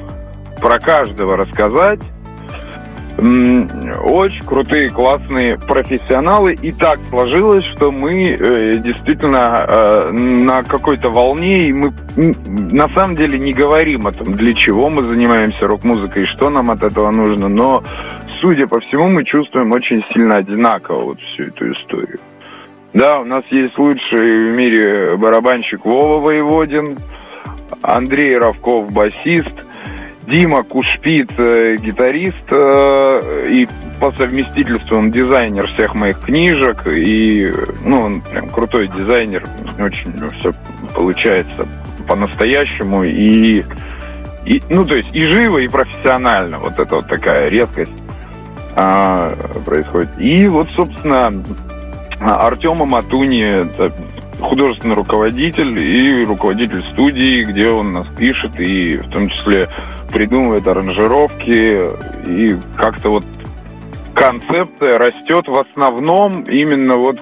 [0.61, 2.01] про каждого рассказать.
[3.16, 6.55] Очень крутые, классные профессионалы.
[6.55, 13.14] И так сложилось, что мы э, действительно э, на какой-то волне, и мы на самом
[13.14, 17.12] деле не говорим о том, для чего мы занимаемся рок-музыкой и что нам от этого
[17.12, 17.49] нужно.
[17.49, 17.85] Но,
[18.41, 22.18] судя по всему, мы чувствуем очень сильно одинаково вот всю эту историю.
[22.95, 26.97] Да, у нас есть лучший в мире барабанщик Вова Воеводин,
[27.82, 29.53] Андрей Равков басист,
[30.28, 33.68] Дима Кушпит э, гитарист э, и
[34.01, 37.53] по совместительству он дизайнер всех моих книжек и
[37.84, 39.45] ну он прям крутой дизайнер,
[39.78, 40.53] очень все
[40.95, 41.66] получается
[42.07, 43.64] по-настоящему и
[44.47, 46.59] и, ну, то есть и живо, и профессионально.
[46.59, 47.90] Вот это вот такая редкость
[48.76, 49.34] а,
[49.64, 50.11] происходит.
[50.18, 51.32] И вот, собственно,
[52.20, 53.66] Артема Матуни,
[54.40, 59.68] художественный руководитель и руководитель студии, где он нас пишет и в том числе
[60.12, 61.90] придумывает аранжировки.
[62.26, 63.24] И как-то вот
[64.14, 67.16] концепция растет в основном именно вот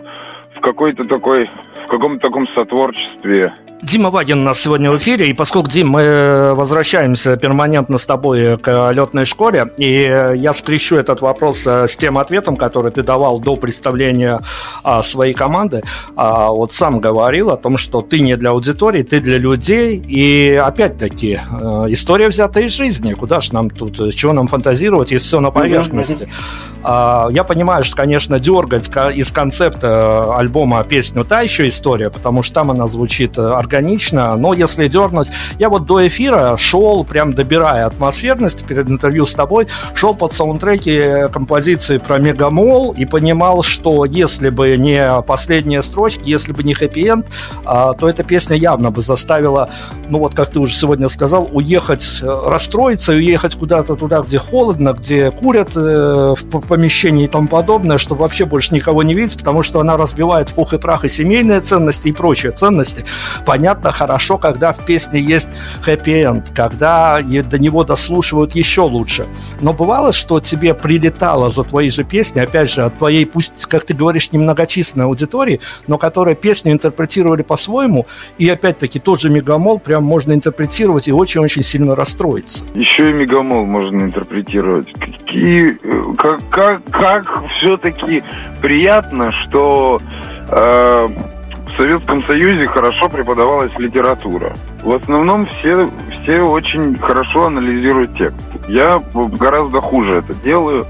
[0.56, 1.48] в какой-то такой
[1.84, 3.52] в каком-то таком сотворчестве
[3.82, 8.56] Дима Вагин у нас сегодня в эфире, и поскольку, Дим, мы возвращаемся перманентно с тобой
[8.56, 13.40] к летной школе, и я скрещу этот вопрос э, с тем ответом, который ты давал
[13.40, 14.40] до представления
[14.84, 15.82] а, своей команды.
[16.14, 20.54] А, вот сам говорил о том, что ты не для аудитории, ты для людей, и
[20.54, 23.14] опять-таки э, история взята из жизни.
[23.14, 26.28] Куда же нам тут, с чего нам фантазировать, если все на поверхности?
[26.84, 32.54] А, я понимаю, что, конечно, дергать из концепта альбома песню «Та еще история», потому что
[32.54, 33.36] там она звучит
[33.72, 35.30] органично но если дернуть...
[35.58, 41.32] Я вот до эфира шел, прям добирая атмосферность перед интервью с тобой, шел под саундтреки
[41.32, 47.26] композиции про Мегамол и понимал, что если бы не последняя строчка, если бы не хэппи-энд,
[47.64, 49.70] а, то эта песня явно бы заставила,
[50.08, 54.38] ну вот как ты уже сегодня сказал, уехать, э, расстроиться и уехать куда-то туда, где
[54.38, 59.38] холодно, где курят э, в помещении и тому подобное, чтобы вообще больше никого не видеть,
[59.38, 63.04] потому что она разбивает в пух и прах и семейные ценности и прочие ценности.
[63.46, 65.48] Понятно понятно хорошо, когда в песне есть
[65.82, 69.28] хэппи-энд, когда до него дослушивают еще лучше.
[69.60, 73.84] Но бывало, что тебе прилетало за твои же песни, опять же, от твоей, пусть, как
[73.84, 78.06] ты говоришь, немногочисленной аудитории, но которая песню интерпретировали по-своему,
[78.36, 82.64] и опять-таки тот же Мегамол прям можно интерпретировать и очень-очень сильно расстроиться.
[82.74, 84.92] Еще и Мегамол можно интерпретировать.
[84.94, 85.78] Какие,
[86.16, 88.24] как, как, как все-таки
[88.60, 90.00] приятно, что
[90.48, 91.08] э,
[91.72, 94.54] в Советском Союзе хорошо преподавалась литература.
[94.82, 95.88] В основном все,
[96.22, 98.44] все очень хорошо анализируют текст.
[98.68, 100.86] Я гораздо хуже это делаю.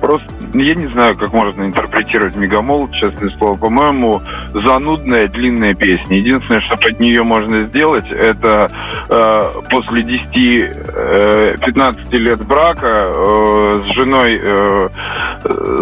[0.00, 3.56] Просто я не знаю, как можно интерпретировать Мегамол, честное слово.
[3.56, 4.20] По-моему,
[4.54, 6.18] занудная длинная песня.
[6.18, 8.70] Единственное, что под нее можно сделать, это
[9.08, 14.88] э, после 10-15 э, лет брака э, с женой э,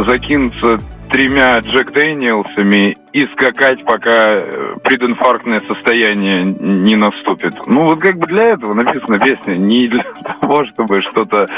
[0.07, 0.79] закинуться
[1.15, 7.55] тремя Джек Дэниелсами и скакать, пока э, прединфарктное состояние не наступит.
[7.69, 10.03] Ну, вот как бы для этого написана песня, не для
[10.41, 11.49] того, чтобы что-то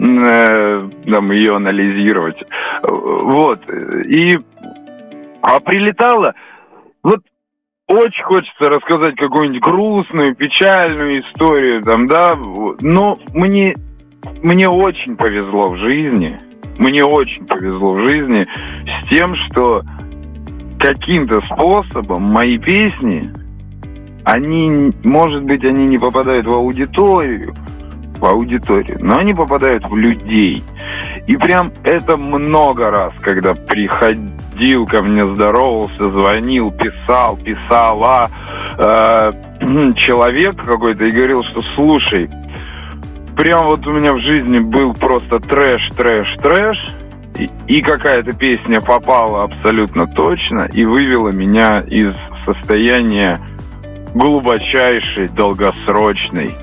[0.00, 2.42] э, там ее анализировать.
[2.82, 3.60] Вот.
[3.70, 4.36] И
[5.42, 6.34] а прилетало,
[7.04, 7.20] вот
[7.86, 13.74] очень хочется рассказать какую-нибудь грустную, печальную историю, там, да, но мне,
[14.42, 16.40] мне очень повезло в жизни,
[16.78, 18.46] мне очень повезло в жизни
[18.86, 19.82] с тем, что
[20.78, 23.32] каким-то способом мои песни,
[24.24, 27.54] они, может быть, они не попадают в аудиторию,
[28.18, 30.62] в аудиторию, но они попадают в людей.
[31.26, 38.28] И прям это много раз, когда приходил ко мне, здоровался, звонил, писал, писала
[38.78, 39.32] э,
[39.96, 42.28] человек какой-то и говорил, что слушай,
[43.36, 46.78] прям вот у меня в жизни был просто трэш, трэш, трэш,
[47.38, 52.14] и, и какая-то песня попала абсолютно точно и вывела меня из
[52.44, 53.40] состояния
[54.14, 56.54] глубочайшей, долгосрочной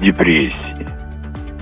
[0.00, 0.79] депрессии.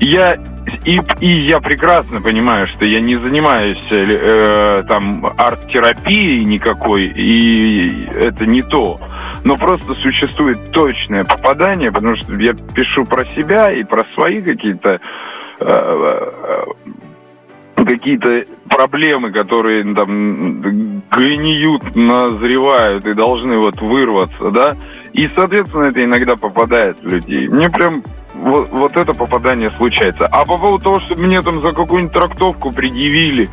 [0.01, 0.39] Я
[0.85, 8.47] и, и я прекрасно понимаю, что я не занимаюсь э, там арт-терапией никакой, и это
[8.47, 8.99] не то.
[9.45, 15.01] Но просто существует точное попадание, потому что я пишу про себя и про свои какие-то
[15.61, 16.65] э, э
[17.85, 24.77] какие-то проблемы, которые там гниют, назревают и должны вот вырваться, да,
[25.13, 27.49] и, соответственно, это иногда попадает в людей.
[27.49, 28.03] Мне прям
[28.39, 30.27] вот, вот это попадание случается.
[30.27, 33.49] А по поводу того, что мне там за какую-нибудь трактовку предъявили,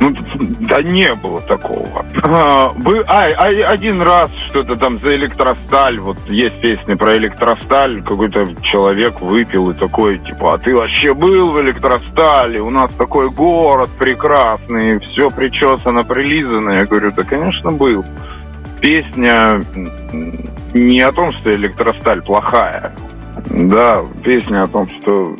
[0.00, 0.14] ну,
[0.60, 2.04] да не было такого.
[2.22, 2.74] А,
[3.06, 3.24] а,
[3.68, 9.74] один раз что-то там за электросталь, вот есть песня про электросталь, какой-то человек выпил и
[9.74, 16.02] такой, типа, а ты вообще был в электростале, у нас такой город прекрасный, все причесано,
[16.02, 16.70] прилизано.
[16.70, 18.04] Я говорю, да, конечно, был.
[18.80, 19.62] Песня
[20.74, 22.92] не о том, что электросталь плохая,
[23.50, 25.36] да, песня о том, что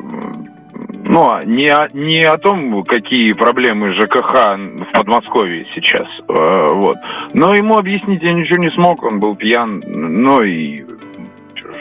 [1.06, 6.96] ну, а не о, не о том, какие проблемы ЖКХ в Подмосковье сейчас, э, вот.
[7.34, 10.84] Но ему объяснить я ничего не смог, он был пьян, ну и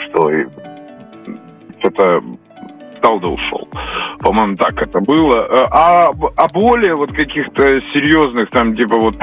[0.05, 0.45] что, и,
[1.82, 2.22] это
[3.03, 3.68] встал да ушел.
[4.20, 5.47] По-моему, так это было.
[5.49, 9.16] Э, а, а более вот каких-то серьезных там, типа вот,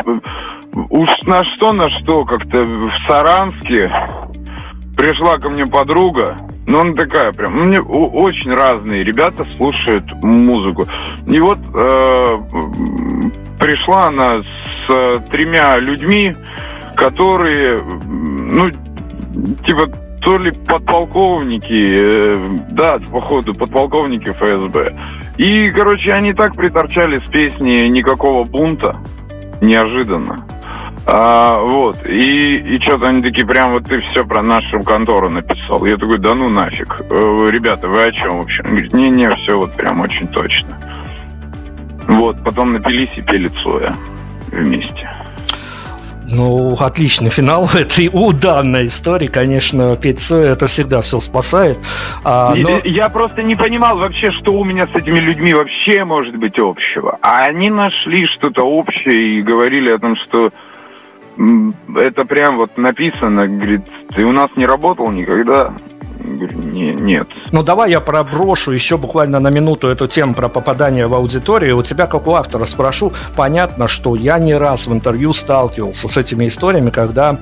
[0.90, 3.90] уж на что, на что, как-то в Саранске
[4.96, 6.38] пришла ко мне подруга,
[6.70, 7.56] ну, она такая прям.
[7.56, 10.86] Ну, мне очень разные ребята слушают музыку.
[11.26, 12.38] И вот э,
[13.58, 16.36] пришла она с э, тремя людьми,
[16.94, 18.70] которые, ну,
[19.66, 19.90] типа,
[20.20, 24.94] то ли подполковники, э, да, походу, подполковники ФСБ.
[25.38, 28.96] И, короче, они так приторчали с песни «Никакого бунта»
[29.60, 30.46] неожиданно.
[31.06, 32.06] А, вот.
[32.06, 35.84] И, и что-то они такие, прям вот ты все про нашу контору написал.
[35.84, 37.00] Я такой, да ну нафиг.
[37.10, 38.62] Э, ребята, вы о чем вообще?
[38.64, 40.78] Он говорит, не-не, все вот прям очень точно.
[42.06, 43.94] Вот, потом напились и пели Цоя
[44.52, 45.08] вместе.
[46.32, 51.78] Ну, отличный финал этой у данной истории, конечно, петь Цоя это всегда все спасает.
[52.24, 52.80] А, но...
[52.84, 57.18] Я просто не понимал вообще, что у меня с этими людьми вообще может быть общего.
[57.20, 60.52] А они нашли что-то общее и говорили о том, что
[61.96, 63.82] это прям вот написано, говорит,
[64.14, 65.72] ты у нас не работал никогда?
[66.22, 67.28] Говорю, не, нет.
[67.50, 71.78] Ну, давай я проброшу еще буквально на минуту эту тему про попадание в аудиторию.
[71.78, 73.12] У тебя, как у автора, спрошу.
[73.36, 77.38] Понятно, что я не раз в интервью сталкивался с этими историями, когда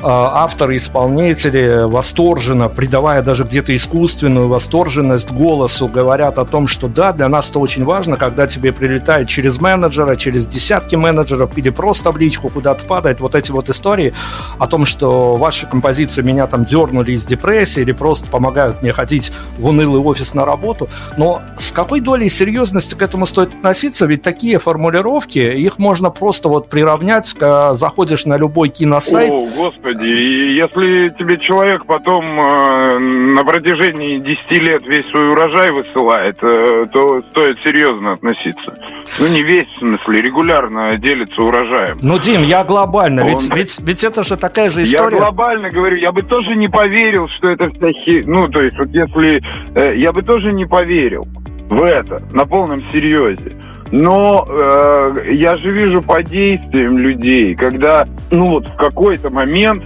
[0.00, 7.28] авторы, исполнители восторженно, придавая даже где-то искусственную восторженность голосу, говорят о том, что да, для
[7.28, 12.16] нас это очень важно, когда тебе прилетает через менеджера, через десятки менеджеров или просто в
[12.18, 14.14] личку куда-то падает вот эти вот истории
[14.58, 19.32] о том, что ваши композиции меня там дернули из депрессии или просто помогают мне ходить
[19.58, 20.88] в унылый офис на работу.
[21.16, 24.06] Но с какой долей серьезности к этому стоит относиться?
[24.06, 27.34] Ведь такие формулировки, их можно просто вот приравнять,
[27.72, 29.32] заходишь на любой киносайт.
[29.32, 35.30] О, господи Господи, и если тебе человек потом э, на протяжении 10 лет весь свой
[35.30, 38.78] урожай высылает, э, то стоит серьезно относиться.
[39.18, 41.98] Ну, не весь, в смысле, регулярно делится урожаем.
[42.02, 43.28] Ну, Дим, я глобально, Он...
[43.28, 45.16] ведь, ведь, ведь это же такая же история.
[45.16, 48.24] Я глобально говорю, я бы тоже не поверил, что это вся хи...
[48.26, 49.40] Ну, то есть, вот если...
[49.74, 51.26] Э, я бы тоже не поверил
[51.70, 53.56] в это на полном серьезе.
[53.90, 59.84] Но э, я же вижу по действиям людей, когда, ну вот в какой-то момент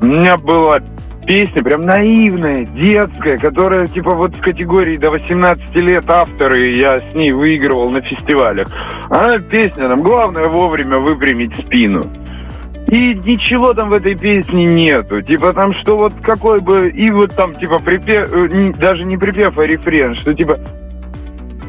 [0.00, 0.80] у меня была
[1.26, 7.14] песня прям наивная, детская, которая типа вот в категории до 18 лет авторы, я с
[7.14, 8.68] ней выигрывал на фестивалях.
[9.08, 12.10] Она песня, там главное вовремя выпрямить спину.
[12.88, 15.22] И ничего там в этой песне нету.
[15.22, 16.90] Типа там, что вот какой бы...
[16.90, 18.30] И вот там, типа, припев...
[18.30, 20.58] Э, даже не припев, а рефрен, что типа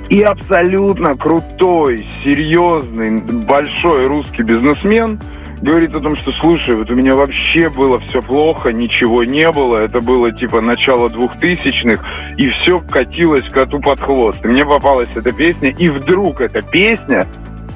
[0.09, 5.19] и абсолютно крутой, серьезный, большой русский бизнесмен
[5.61, 9.77] говорит о том, что, слушай, вот у меня вообще было все плохо, ничего не было,
[9.77, 12.05] это было типа начало двухтысячных,
[12.37, 14.39] и все катилось коту под хвост.
[14.43, 17.27] И мне попалась эта песня, и вдруг эта песня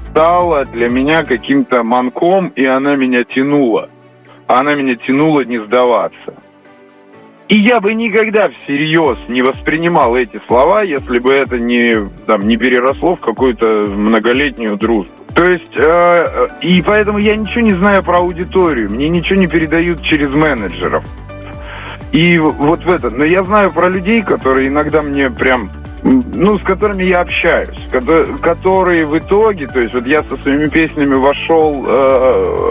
[0.09, 3.89] стала для меня каким-то манком, и она меня тянула.
[4.47, 6.35] Она меня тянула не сдаваться.
[7.49, 12.57] И я бы никогда всерьез не воспринимал эти слова, если бы это не, там, не
[12.57, 15.11] переросло в какую-то многолетнюю дружбу.
[15.33, 19.47] То есть, э, э, и поэтому я ничего не знаю про аудиторию, мне ничего не
[19.47, 21.03] передают через менеджеров.
[22.11, 23.09] И вот в это.
[23.09, 25.71] Но я знаю про людей, которые иногда мне прям
[26.03, 27.79] ну, с которыми я общаюсь,
[28.41, 32.69] которые в итоге, то есть вот я со своими песнями вошел э,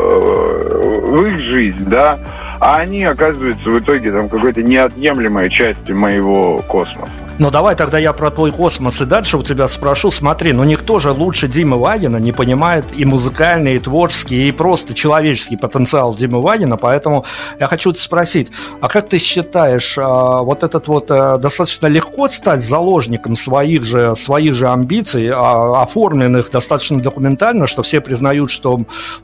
[1.05, 2.19] в их жизнь, да,
[2.61, 7.28] а они оказываются в итоге там какой-то неотъемлемой частью моего космоса.
[7.41, 10.11] Ну, давай тогда я про твой космос и дальше у тебя спрошу.
[10.11, 14.93] Смотри, ну никто же лучше Димы Вагина не понимает и музыкальный, и творческий, и просто
[14.93, 17.25] человеческий потенциал Димы Вагина, поэтому
[17.61, 22.29] я хочу тебя спросить, а как ты считаешь, а, вот этот вот а, достаточно легко
[22.29, 28.81] стать заложником своих же, своих же амбиций, а, оформленных достаточно документально, что все признают, что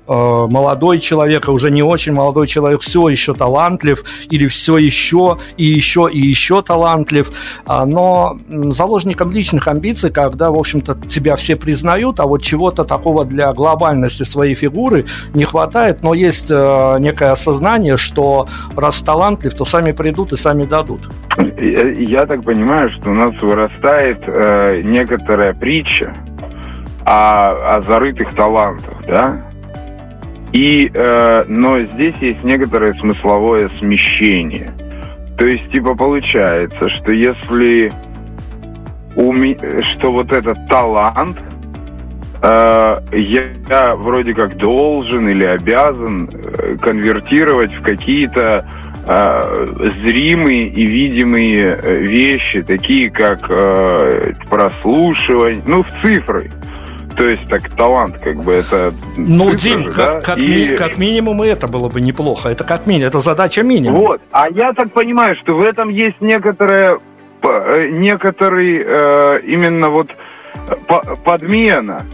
[0.07, 5.39] а, молодой человек, и уже не очень молодой человек, все еще талантлив, или все еще,
[5.57, 7.33] и еще, и еще талантлив,
[7.67, 7.85] а,
[8.71, 14.23] заложником личных амбиций, когда, в общем-то, тебя все признают, а вот чего-то такого для глобальности
[14.23, 18.47] своей фигуры не хватает, но есть э, некое осознание, что
[18.77, 21.11] раз талантлив, то сами придут и сами дадут.
[21.61, 26.13] Я, я так понимаю, что у нас вырастает э, некоторая притча
[27.05, 29.43] о, о зарытых талантах, да?
[30.53, 34.73] И, э, но здесь есть некоторое смысловое смещение–
[35.37, 37.93] то есть, типа, получается, что если
[39.17, 39.57] уме...
[39.93, 41.39] что вот этот талант
[42.43, 48.65] э, я, вроде как должен или обязан э, конвертировать в какие-то
[49.07, 56.51] э, зримые и видимые э, вещи, такие как э, прослушивание, ну, в цифры.
[57.17, 58.93] То есть так талант, как бы это.
[59.17, 60.21] Ну, цифры, Дим, как, да?
[60.21, 60.71] как, и...
[60.71, 62.49] ми, как минимум и это было бы неплохо.
[62.49, 64.01] Это как минимум, это задача минимум.
[64.01, 64.21] Вот.
[64.33, 66.99] А я так понимаю, что в этом есть некоторая
[67.43, 70.11] э, некоторый э, именно вот
[71.25, 72.05] подмена.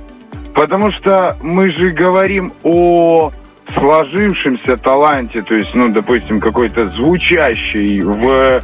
[0.54, 3.30] Потому что мы же говорим о
[3.78, 8.60] сложившемся таланте, то есть, ну, допустим, какой-то звучащий в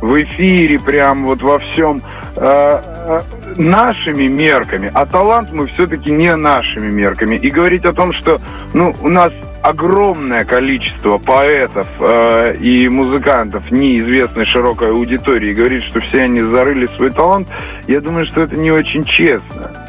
[0.00, 2.02] в эфире, прям вот во всем
[2.36, 3.20] э, э,
[3.56, 7.36] нашими мерками, а талант мы все-таки не нашими мерками.
[7.36, 8.40] И говорить о том, что
[8.74, 9.32] ну, у нас
[9.62, 16.86] огромное количество поэтов э, и музыкантов неизвестной широкой аудитории, и говорить, что все они зарыли
[16.96, 17.48] свой талант,
[17.86, 19.82] я думаю, что это не очень честно.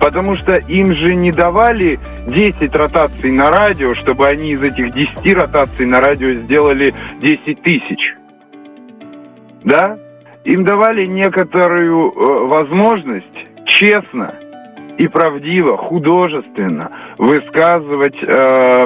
[0.00, 5.34] Потому что им же не давали 10 ротаций на радио, чтобы они из этих 10
[5.34, 8.14] ротаций на радио сделали 10 тысяч
[9.64, 9.98] да,
[10.48, 13.26] им давали некоторую э, возможность
[13.66, 14.34] честно
[14.96, 18.84] и правдиво, художественно высказывать, э, э,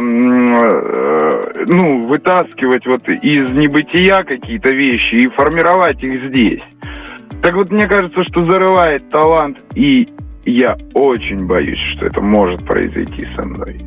[1.66, 6.62] ну, вытаскивать вот из небытия какие-то вещи и формировать их здесь.
[7.42, 10.08] Так вот, мне кажется, что зарывает талант, и
[10.44, 13.80] я очень боюсь, что это может произойти со мной.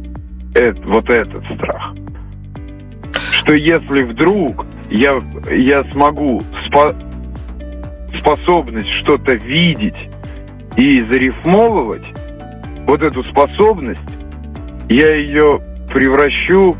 [0.55, 1.93] Это, вот этот страх.
[3.31, 5.19] Что если вдруг я,
[5.51, 6.95] я смогу спо
[8.25, 10.09] способность что-то видеть
[10.75, 12.05] и зарифмовывать,
[12.87, 14.01] вот эту способность,
[14.89, 15.61] я ее
[15.93, 16.75] превращу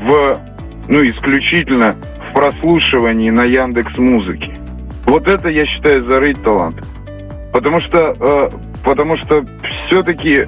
[0.00, 0.40] в,
[0.88, 1.96] ну, исключительно
[2.28, 4.54] в прослушивании на Яндекс Музыке.
[5.06, 6.76] Вот это я считаю зарыть талант.
[7.52, 8.50] Потому что, э,
[8.84, 9.44] потому что
[9.88, 10.46] все-таки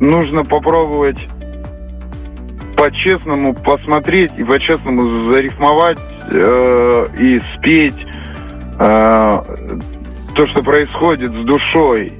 [0.00, 1.18] нужно попробовать
[2.76, 5.98] по-честному посмотреть и по-честному зарифмовать
[6.30, 8.06] э, и спеть
[10.34, 12.12] то, что происходит с душой,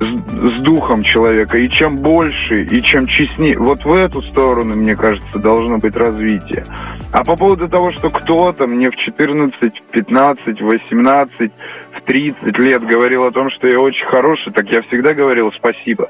[0.00, 1.58] с, с духом человека.
[1.58, 6.64] И чем больше, и чем честнее, вот в эту сторону, мне кажется, должно быть развитие.
[7.12, 11.52] А по поводу того, что кто-то мне в 14, 15, 18,
[11.92, 16.08] в 30 лет говорил о том, что я очень хороший, так я всегда говорил спасибо.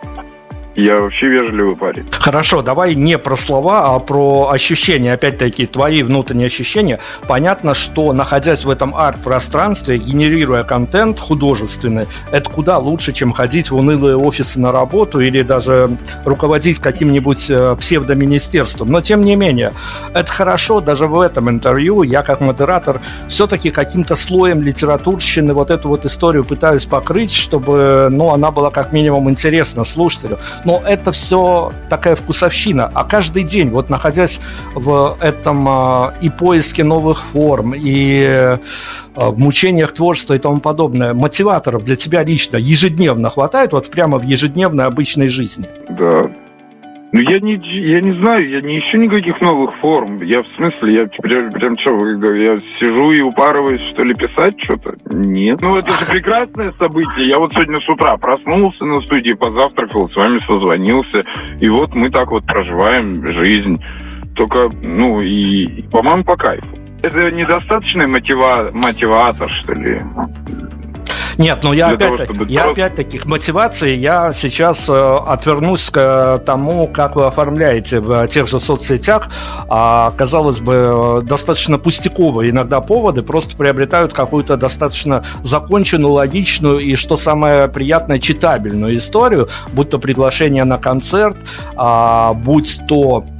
[0.76, 2.04] Я вообще вежливый парень.
[2.12, 5.14] Хорошо, давай не про слова, а про ощущения.
[5.14, 7.00] Опять-таки, твои внутренние ощущения.
[7.26, 13.76] Понятно, что находясь в этом арт-пространстве, генерируя контент художественный, это куда лучше, чем ходить в
[13.76, 15.96] унылые офисы на работу или даже
[16.26, 18.92] руководить каким-нибудь э, псевдоминистерством.
[18.92, 19.72] Но, тем не менее,
[20.12, 20.82] это хорошо.
[20.82, 26.44] Даже в этом интервью я, как модератор, все-таки каким-то слоем литературщины вот эту вот историю
[26.44, 30.38] пытаюсь покрыть, чтобы ну, она была как минимум интересна слушателю.
[30.66, 32.90] Но это все такая вкусовщина.
[32.92, 34.40] А каждый день, вот находясь
[34.74, 38.60] в этом а, и поиске новых форм, и а,
[39.14, 44.24] в мучениях творчества и тому подобное, мотиваторов для тебя лично ежедневно хватает, вот прямо в
[44.24, 45.66] ежедневной обычной жизни?
[45.88, 46.30] Да,
[47.12, 50.22] ну, я не, я не знаю, я не ищу никаких новых форм.
[50.22, 51.90] Я в смысле, я прям, прям что,
[52.34, 54.96] я сижу и упарываюсь, что ли, писать что-то?
[55.14, 55.60] Нет.
[55.60, 57.28] Ну, это же прекрасное событие.
[57.28, 61.24] Я вот сегодня с утра проснулся на студии, позавтракал, с вами созвонился.
[61.60, 63.82] И вот мы так вот проживаем жизнь.
[64.34, 66.68] Только, ну, и, по-моему, по кайфу.
[67.02, 68.70] Это недостаточный мотива...
[68.72, 70.00] мотиватор, что ли?
[71.38, 72.82] Нет, ну я опять, того, я просто...
[72.82, 73.94] опять-таки к мотивации.
[73.94, 79.28] Я сейчас э, отвернусь к тому, как вы оформляете в тех же соцсетях,
[79.68, 87.16] а, казалось бы, достаточно пустяковые иногда поводы просто приобретают какую-то достаточно законченную, логичную и, что
[87.16, 91.36] самое приятное, читабельную историю, будь то приглашение на концерт,
[91.76, 93.35] а, будь то Э,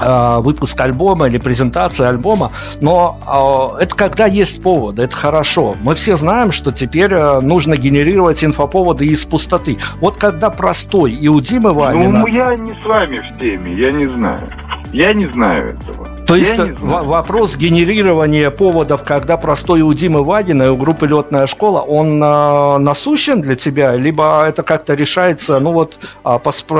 [0.00, 5.76] выпуск альбома или презентация альбома, но э, это когда есть повод, это хорошо.
[5.82, 9.78] Мы все знаем, что теперь э, нужно генерировать инфоповоды из пустоты.
[10.00, 12.20] Вот когда простой и у Димы Ванина...
[12.20, 14.48] Ну, я не с вами в теме, я не знаю.
[14.94, 16.08] Я не знаю этого.
[16.24, 21.80] То есть вопрос генерирования поводов, когда простой у Димы Вагина и у группы «Летная школа»,
[21.80, 23.96] он э, насущен для тебя?
[23.96, 26.38] Либо это как-то решается, ну вот, э,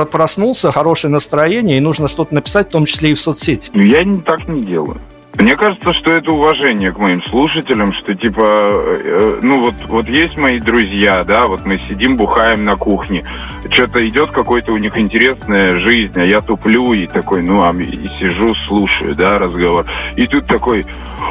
[0.09, 3.69] проснулся, хорошее настроение, и нужно что-то написать, в том числе и в соцсети?
[3.73, 4.99] Я так не делаю.
[5.37, 10.37] Мне кажется, что это уважение к моим слушателям, что типа, э, ну вот, вот есть
[10.37, 13.25] мои друзья, да, вот мы сидим, бухаем на кухне,
[13.69, 18.07] что-то идет какой-то у них интересная жизнь, а я туплю и такой, ну, а, и
[18.17, 19.85] сижу, слушаю, да, разговор.
[20.15, 20.85] И тут такой,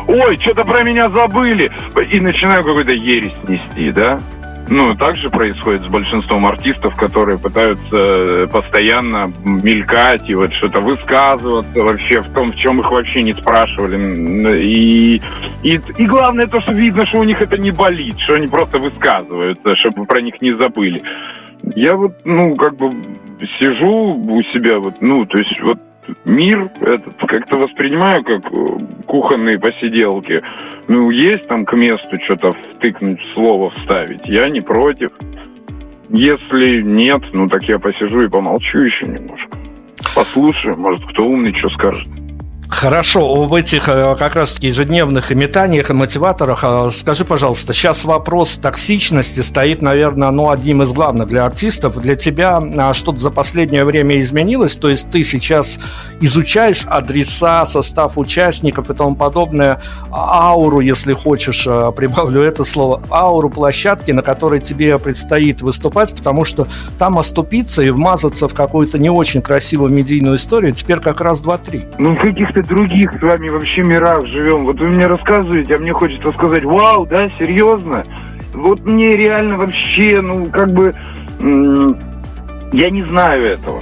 [0.07, 1.71] ой, что-то про меня забыли,
[2.11, 4.21] и начинаю какой-то ересь нести, да.
[4.69, 10.81] Ну, так же происходит с большинством артистов, которые пытаются э, постоянно мелькать и вот что-то
[10.81, 14.63] высказываться вообще в том, в чем их вообще не спрашивали.
[14.63, 15.21] И,
[15.63, 18.79] и, и главное то, что видно, что у них это не болит, что они просто
[18.79, 21.03] высказываются, чтобы про них не забыли.
[21.77, 22.91] Я вот, ну, как бы
[23.59, 25.79] сижу у себя, вот, ну, то есть вот
[26.25, 30.43] мир этот как-то воспринимаю как э, кухонные посиделки.
[30.89, 32.55] Ну, есть там к месту что-то
[32.85, 34.27] втыкнуть, слово вставить.
[34.27, 35.11] Я не против.
[36.11, 39.57] Если нет, ну так я посижу и помолчу еще немножко.
[40.15, 42.07] Послушаю, может, кто умный что скажет.
[42.75, 48.59] Хорошо, об этих э, как раз-таки ежедневных метаниях и мотиваторах э, скажи, пожалуйста, сейчас вопрос
[48.59, 51.97] токсичности стоит, наверное, ну, одним из главных для артистов.
[51.99, 54.77] Для тебя а, что-то за последнее время изменилось?
[54.77, 55.79] То есть ты сейчас
[56.21, 63.01] изучаешь адреса, состав участников и тому подобное, а, ауру, если хочешь, э, прибавлю это слово,
[63.09, 66.67] ауру площадки, на которой тебе предстоит выступать, потому что
[66.99, 71.85] там оступиться и вмазаться в какую-то не очень красивую медийную историю теперь как раз два-три.
[71.99, 74.65] Ну, в каких-то других с вами вообще мирах живем.
[74.65, 78.05] Вот вы мне рассказываете, а мне хочется сказать, вау, да, серьезно?
[78.53, 80.95] Вот мне реально вообще, ну, как бы,
[82.73, 83.81] я не знаю этого.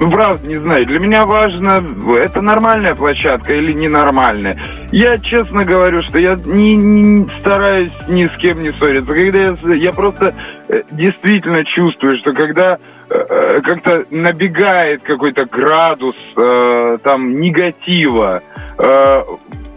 [0.00, 0.86] Ну, правда, не знаю.
[0.86, 1.82] Для меня важно,
[2.18, 4.60] это нормальная площадка или ненормальная.
[4.90, 9.14] Я честно говорю, что я не, не стараюсь ни с кем не ссориться.
[9.14, 10.34] Когда я, я просто
[10.68, 12.78] э, действительно чувствую, что когда
[13.10, 18.42] Э, как-то набегает какой-то градус э, там негатива
[18.78, 19.22] э,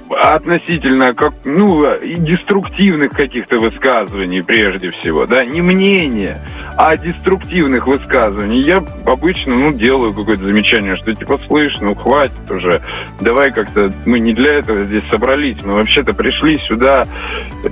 [0.09, 1.85] относительно как ну
[2.19, 6.41] деструктивных каких-то высказываний прежде всего, да, не мнения,
[6.77, 8.61] а деструктивных высказываний.
[8.61, 12.81] Я обычно ну делаю какое-то замечание, что типа слышь, ну хватит уже,
[13.19, 17.05] давай как-то мы не для этого здесь собрались, мы вообще-то пришли сюда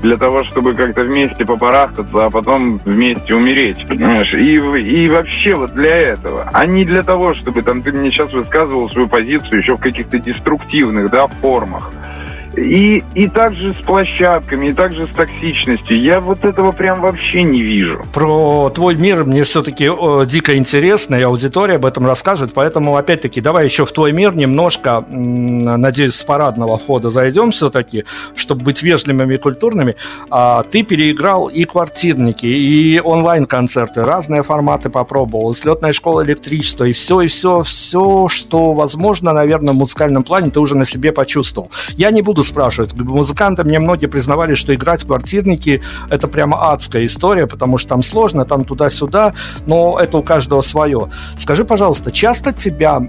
[0.01, 4.33] для того, чтобы как-то вместе попарахтаться, а потом вместе умереть, понимаешь?
[4.33, 8.31] И и вообще вот для этого, а не для того, чтобы там ты мне сейчас
[8.33, 11.91] высказывал свою позицию еще в каких-то деструктивных, да, формах.
[12.57, 16.01] И, и также с площадками, и также с токсичностью.
[16.01, 18.03] Я вот этого прям вообще не вижу.
[18.13, 19.89] Про твой мир мне все-таки
[20.25, 22.53] дико интересно, и аудитория об этом расскажет.
[22.53, 28.63] Поэтому, опять-таки, давай еще в твой мир немножко, надеюсь, с парадного входа зайдем все-таки, чтобы
[28.63, 29.95] быть вежливыми и культурными.
[30.29, 37.21] А, ты переиграл и квартирники, и онлайн-концерты, разные форматы попробовал, слетная школа электричества, и все,
[37.21, 41.69] и все, все, что возможно, наверное, в музыкальном плане ты уже на себе почувствовал.
[41.97, 42.93] Я не буду спрашивают.
[42.93, 48.03] Музыканты мне многие признавали, что играть в квартирники– это прямо адская история, потому что там
[48.03, 49.33] сложно, там туда-сюда,
[49.65, 51.09] но это у каждого свое.
[51.37, 52.99] Скажи, пожалуйста, часто тебя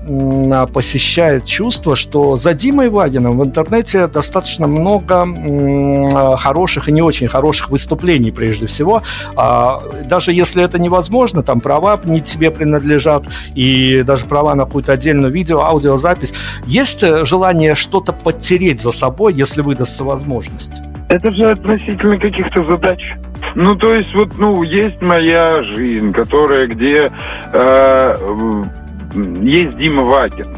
[0.72, 7.70] посещает чувство, что за Димой Вагином в интернете достаточно много хороших и не очень хороших
[7.70, 9.02] выступлений, прежде всего.
[9.36, 13.24] А, даже если это невозможно, там права не тебе принадлежат,
[13.54, 16.32] и даже права на какую-то отдельную видео, аудиозапись.
[16.66, 20.82] Есть э, желание что-то подтереть за собой, если выдастся возможность?
[21.08, 23.00] Это же относительно каких-то задач.
[23.54, 27.10] Ну, то есть, вот, ну, есть моя жизнь, которая, где
[27.52, 28.62] э,
[29.40, 30.48] есть Дима Вакин,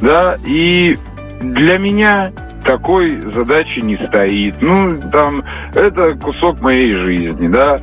[0.00, 0.96] да, и
[1.42, 2.32] для меня
[2.64, 4.54] такой задачи не стоит.
[4.60, 5.42] Ну, там,
[5.74, 7.80] это кусок моей жизни, да.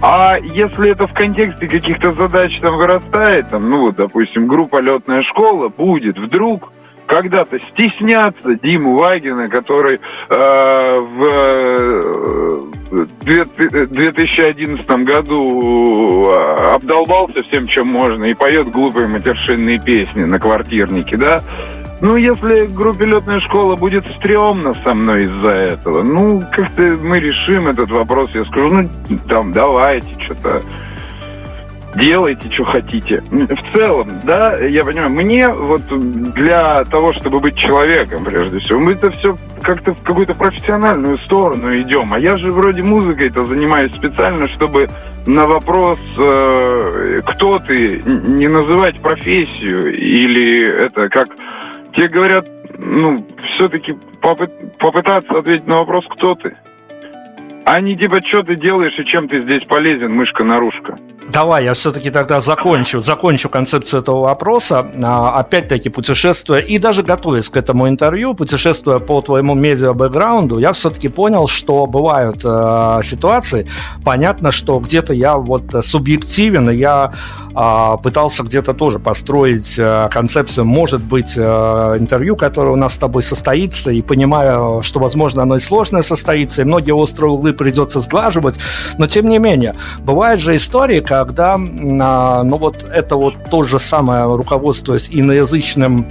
[0.00, 5.22] А если это в контексте каких-то задач там вырастает, там, ну, вот, допустим, группа «Летная
[5.22, 6.72] школа» будет вдруг
[7.06, 10.00] когда-то стесняться Диму Вагина, который
[10.30, 20.24] э, в 2011 э, году э, обдолбался всем, чем можно, и поет глупые матершинные песни
[20.24, 21.42] на квартирнике, да,
[22.00, 27.68] ну, если группе летная школа будет стрёмно со мной из-за этого, ну, как-то мы решим
[27.68, 28.30] этот вопрос.
[28.34, 30.62] Я скажу, ну, там, давайте, что-то
[31.96, 33.22] делайте, что хотите.
[33.30, 35.82] В целом, да, я понимаю, мне вот
[36.34, 41.76] для того, чтобы быть человеком, прежде всего, мы это все как-то в какую-то профессиональную сторону
[41.76, 42.12] идем.
[42.12, 44.88] А я же вроде музыкой-то занимаюсь специально, чтобы
[45.26, 51.28] на вопрос, э, кто ты, не называть профессию или это как
[51.94, 52.46] Тебе говорят,
[52.78, 53.24] ну,
[53.54, 56.56] все-таки попы- попытаться ответить на вопрос, кто ты.
[57.66, 60.98] А не типа, что ты делаешь и чем ты здесь полезен, мышка-нарушка.
[61.32, 64.86] Давай, я все-таки тогда закончу, закончу концепцию этого вопроса.
[65.02, 71.08] А, опять-таки, путешествуя и даже готовясь к этому интервью, путешествуя по твоему медиа-бэкграунду, я все-таки
[71.08, 73.66] понял, что бывают э, ситуации.
[74.04, 77.14] Понятно, что где-то я вот субъективен, и я
[77.56, 82.98] э, пытался где-то тоже построить э, концепцию, может быть, э, интервью, которое у нас с
[82.98, 88.00] тобой состоится, и понимаю, что, возможно, оно и сложное состоится, и многие острые углы придется
[88.00, 88.58] сглаживать,
[88.98, 94.24] но тем не менее, бывают же истории, когда, ну вот это вот то же самое,
[94.36, 96.06] руководствуясь иноязычным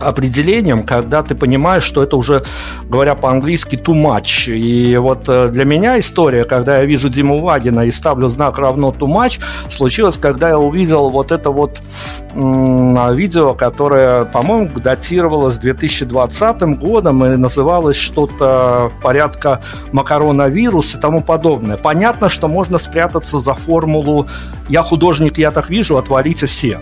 [0.00, 2.42] определением, когда ты понимаешь, что это уже,
[2.88, 4.54] говоря по-английски, too much.
[4.54, 8.94] И вот э, для меня история, когда я вижу Диму Вагина и ставлю знак равно
[8.98, 11.80] too much, случилось, когда я увидел вот это вот
[12.34, 19.60] м- видео, которое, по-моему, датировалось 2020 годом и называлось что-то порядка
[19.92, 21.76] макаронавирус и тому подобное.
[21.76, 24.26] Понятно, что можно спрятаться за формулу
[24.68, 26.80] «я художник, я так вижу, отвалите все».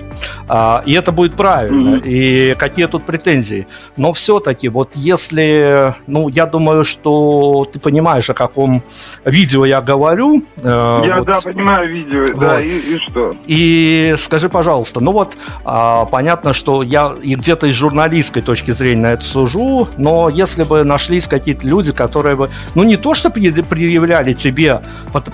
[0.48, 1.96] А, и это будет правильно.
[1.96, 2.02] Mm-hmm.
[2.04, 3.66] И какие тут претензий.
[3.96, 8.82] Но все-таки, вот если, ну, я думаю, что ты понимаешь, о каком
[9.24, 10.42] видео я говорю.
[10.62, 11.26] Э, я, вот.
[11.26, 12.38] да, понимаю видео, вот.
[12.38, 13.36] да, и, и что?
[13.46, 19.12] И скажи, пожалуйста, ну вот, а, понятно, что я и где-то из журналистской точки зрения
[19.12, 24.32] это сужу, но если бы нашлись какие-то люди, которые бы, ну, не то, что предъявляли
[24.32, 24.82] тебе,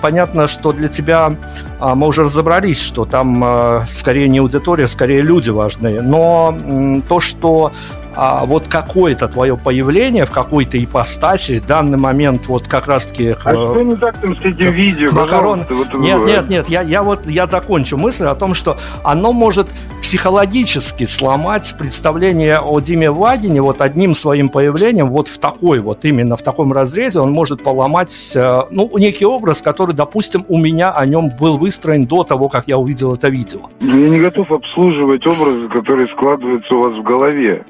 [0.01, 1.35] понятно, что для тебя,
[1.79, 7.19] а, мы уже разобрались, что там а, скорее не аудитория, скорее люди важны, но то,
[7.19, 8.02] что 我。
[8.15, 13.35] А, вот какое-то твое появление в какой-то ипостаси, в данный момент вот как раз-таки...
[13.43, 15.09] А э, что не так там с этим видео?
[15.11, 15.65] Макарон...
[15.69, 19.67] Вот, нет, нет, нет, я, я вот я докончу мысль о том, что оно может
[20.01, 26.37] психологически сломать представление о Диме Вагине вот одним своим появлением вот в такой вот, именно
[26.37, 31.05] в таком разрезе он может поломать, э, ну, некий образ, который, допустим, у меня о
[31.05, 33.61] нем был выстроен до того, как я увидел это видео.
[33.79, 37.65] Я не готов обслуживать образы, которые складываются у вас в голове.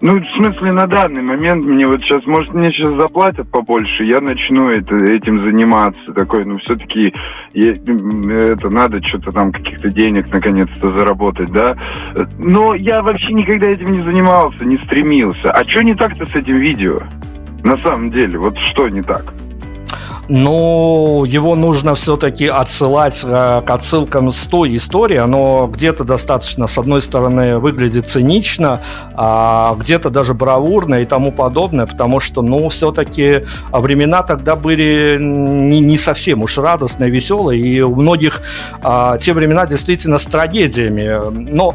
[0.00, 4.20] Ну, в смысле, на данный момент мне вот сейчас, может, мне сейчас заплатят побольше, я
[4.20, 6.12] начну это, этим заниматься.
[6.12, 7.14] Такой, ну, все-таки
[7.54, 11.76] это надо что-то там, каких-то денег наконец-то заработать, да.
[12.38, 15.50] Но я вообще никогда этим не занимался, не стремился.
[15.50, 17.00] А что не так-то с этим видео?
[17.62, 19.32] На самом деле, вот что не так?
[20.28, 25.16] Но его нужно все-таки отсылать э, к отсылкам с той истории.
[25.16, 28.80] Оно где-то достаточно, с одной стороны, выглядит цинично,
[29.14, 35.80] а где-то даже бравурно и тому подобное, потому что, ну, все-таки времена тогда были не,
[35.80, 38.42] не совсем уж радостные, веселые, и у многих
[38.82, 41.20] а, те времена действительно с трагедиями.
[41.50, 41.74] Но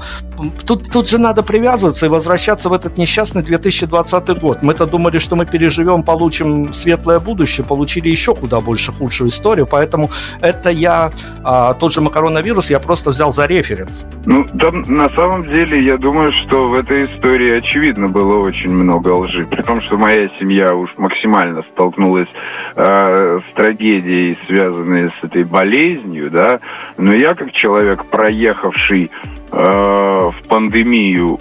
[0.66, 4.62] тут, тут же надо привязываться и возвращаться в этот несчастный 2020 год.
[4.62, 10.10] Мы-то думали, что мы переживем, получим светлое будущее, получили еще куда больше худшую историю, поэтому
[10.42, 11.12] это я,
[11.44, 14.06] а, тот же макаронавирус, я просто взял за референс.
[14.26, 19.10] Ну, там на самом деле, я думаю, что в этой истории очевидно было очень много
[19.10, 22.30] лжи, при том, что моя семья уж максимально столкнулась
[22.76, 26.60] э, с трагедией, связанной с этой болезнью, да,
[26.98, 29.12] но я как человек, проехавший
[29.52, 31.40] э, в пандемию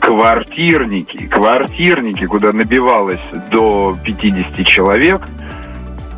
[0.00, 3.20] квартирники, квартирники, куда набивалось
[3.50, 5.22] до 50 человек,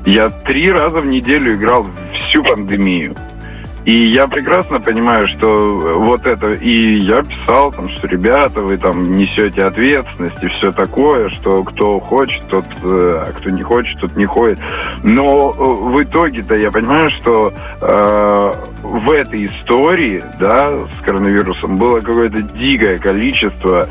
[0.07, 1.87] я три раза в неделю играл
[2.29, 3.15] всю пандемию.
[3.85, 9.17] И я прекрасно понимаю, что вот это, и я писал, там, что ребята, вы там
[9.17, 14.17] несете ответственность и все такое, что кто хочет, тот, э, а кто не хочет, тот
[14.17, 14.61] не ходит.
[15.03, 18.53] Но э, в итоге-то я понимаю, что э,
[18.85, 23.89] в этой истории, да, с коронавирусом было какое-то дикое количество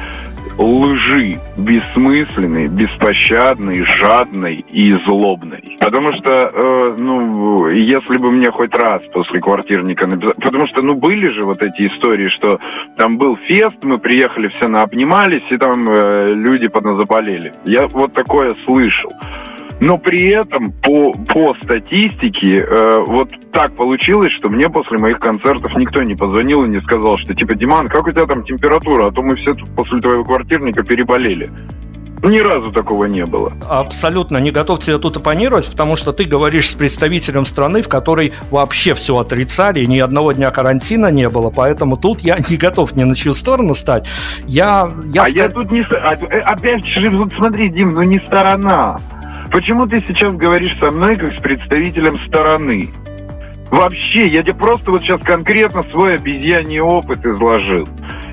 [0.57, 5.77] лжи, бессмысленной, беспощадной, жадной и злобной.
[5.79, 10.35] Потому что, э, ну, если бы мне хоть раз после квартирника написали...
[10.41, 12.59] Потому что, ну, были же вот эти истории, что
[12.97, 17.53] там был фест, мы приехали, все наобнимались, и там э, люди подназаболели.
[17.65, 19.11] Я вот такое слышал.
[19.81, 25.75] Но при этом по, по статистике э, вот так получилось, что мне после моих концертов
[25.75, 29.11] никто не позвонил и не сказал, что типа, Диман, как у тебя там температура, а
[29.11, 31.49] то мы все после твоего квартирника переболели.
[32.21, 33.53] Ни разу такого не было.
[33.67, 38.33] Абсолютно не готов тебя тут оппонировать, потому что ты говоришь с представителем страны, в которой
[38.51, 42.95] вообще все отрицали, и ни одного дня карантина не было, поэтому тут я не готов
[42.95, 44.07] ни на чью сторону стать.
[44.45, 45.35] Я, я а ст...
[45.35, 45.81] я тут не...
[45.81, 48.99] А, э, опять же, смотри, Дим, ну не сторона.
[49.51, 52.89] Почему ты сейчас говоришь со мной как с представителем стороны?
[53.69, 57.87] Вообще, я тебе просто вот сейчас конкретно свой обезьяний опыт изложил.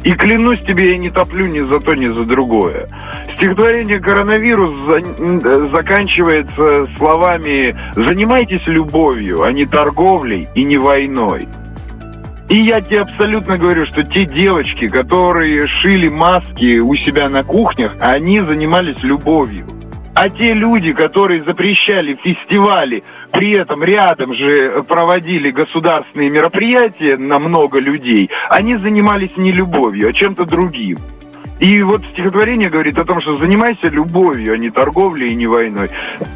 [0.04, 2.88] И клянусь тебе, я не топлю ни за то, ни за другое.
[3.36, 11.48] Стихотворение «Коронавирус» за, заканчивается словами «Занимайтесь любовью, а не торговлей и не войной».
[12.48, 17.94] И я тебе абсолютно говорю, что те девочки, которые шили маски у себя на кухнях,
[18.00, 19.66] они занимались любовью.
[20.20, 27.78] А те люди, которые запрещали фестивали, при этом рядом же проводили государственные мероприятия на много
[27.78, 30.98] людей, они занимались не любовью, а чем-то другим.
[31.60, 35.88] И вот стихотворение говорит о том, что занимайся любовью, а не торговлей и не войной.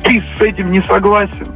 [0.05, 1.49] Ты с этим не согласен?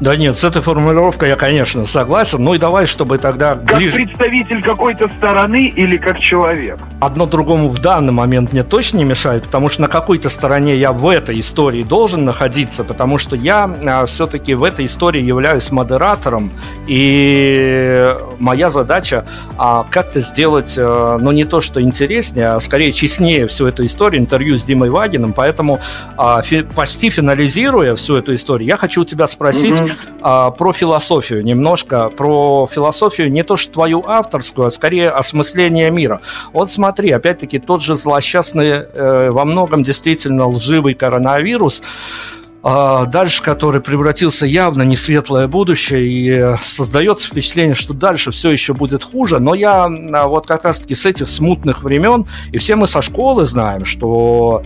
[0.00, 2.42] Да нет, с этой формулировкой я, конечно, согласен.
[2.44, 3.96] Ну и давай, чтобы тогда как ближе...
[3.96, 6.78] представитель какой-то стороны или как человек?
[7.00, 10.92] Одно другому в данный момент мне точно не мешает, потому что на какой-то стороне я
[10.92, 16.50] в этой истории должен находиться, потому что я а, все-таки в этой истории являюсь модератором,
[16.86, 19.26] и моя задача
[19.56, 24.20] а, как-то сделать, а, ну не то, что интереснее, а скорее честнее всю эту историю,
[24.20, 25.80] интервью с Димой Вагиным, поэтому
[26.16, 26.42] а,
[26.74, 29.80] почти финализируя всю эту историю, я хочу у тебя спросить,
[30.20, 36.20] а, про философию немножко, про философию не то что твою авторскую, а скорее осмысление мира.
[36.52, 41.82] Вот смотри, опять-таки тот же злосчастный, э, во многом действительно лживый коронавирус,
[42.68, 48.74] а, дальше который превратился явно не светлое будущее и создается впечатление, что дальше все еще
[48.74, 53.02] будет хуже, но я вот как раз-таки с этих смутных времен, и все мы со
[53.02, 54.64] школы знаем, что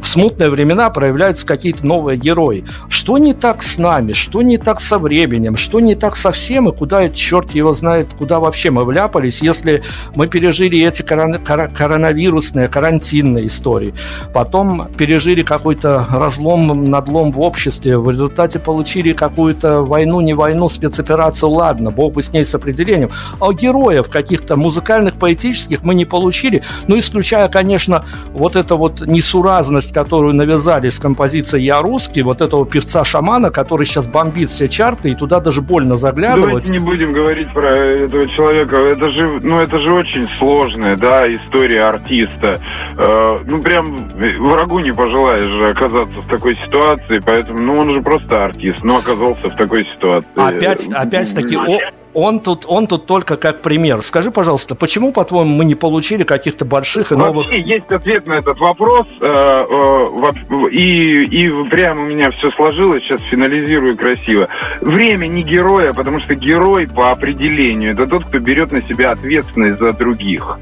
[0.00, 2.64] в смутные времена проявляются какие-то новые герои.
[2.88, 6.68] Что не так с нами, что не так со временем, что не так со всем,
[6.68, 9.82] и куда, черт его знает, куда вообще мы вляпались, если
[10.14, 13.94] мы пережили эти корон- кор- коронавирусные, карантинные истории,
[14.32, 21.50] потом пережили какой-то разлом, надлом в обществе, в результате получили какую-то войну, не войну, спецоперацию,
[21.50, 26.62] ладно, бог бы с ней с определением, а героев каких-то музыкальных, поэтических мы не получили,
[26.86, 32.40] ну, исключая, конечно, вот это вот несуразность популярность, которую навязали с композицией «Я русский», вот
[32.40, 36.66] этого певца-шамана, который сейчас бомбит все чарты, и туда даже больно заглядывать.
[36.66, 38.76] Давайте не будем говорить про этого человека.
[38.76, 42.60] Это же, ну, это же очень сложная, да, история артиста.
[42.96, 44.08] Э, ну, прям
[44.40, 48.98] врагу не пожелаешь же оказаться в такой ситуации, поэтому, ну, он же просто артист, но
[48.98, 50.28] оказался в такой ситуации.
[50.36, 51.78] Опять, опять-таки, о,
[52.14, 54.02] он тут, он тут только как пример.
[54.02, 57.46] Скажи, пожалуйста, почему, по-твоему, мы не получили каких-то больших и новых...
[57.46, 63.02] Вообще есть ответ на этот вопрос, э, э, и, и прямо у меня все сложилось,
[63.04, 64.48] сейчас финализирую красиво.
[64.80, 69.78] Время не героя, потому что герой по определению это тот, кто берет на себя ответственность
[69.80, 70.58] за других.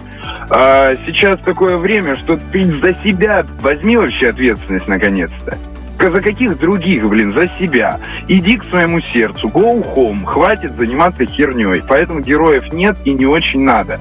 [0.50, 5.58] А сейчас такое время, что ты за себя возьми вообще ответственность наконец-то.
[5.98, 7.98] За каких других, блин, за себя.
[8.28, 11.82] Иди к своему сердцу, go home, хватит заниматься херней.
[11.88, 14.00] Поэтому героев нет и не очень надо.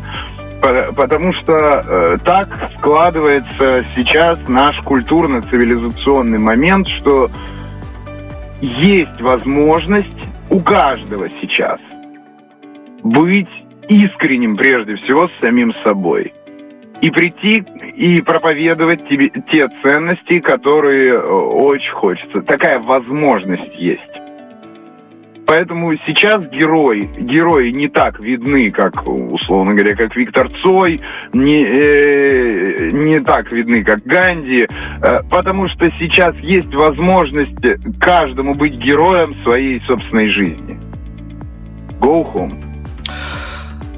[0.62, 7.30] Потому что э, так складывается сейчас наш культурно-цивилизационный момент, что
[8.62, 10.10] есть возможность
[10.50, 11.80] у каждого сейчас
[13.04, 13.50] быть
[13.88, 16.34] искренним прежде всего с самим собой.
[17.02, 17.64] И прийти
[17.96, 22.42] и проповедовать тебе те ценности, которые э, очень хочется.
[22.42, 24.02] Такая возможность есть.
[25.46, 31.02] Поэтому сейчас герои, герои не так видны, как, условно говоря, как Виктор Цой,
[31.34, 34.68] не, э, не так видны, как Ганди, э,
[35.30, 37.54] потому что сейчас есть возможность
[38.00, 40.80] каждому быть героем своей собственной жизни.
[42.00, 42.75] Go home.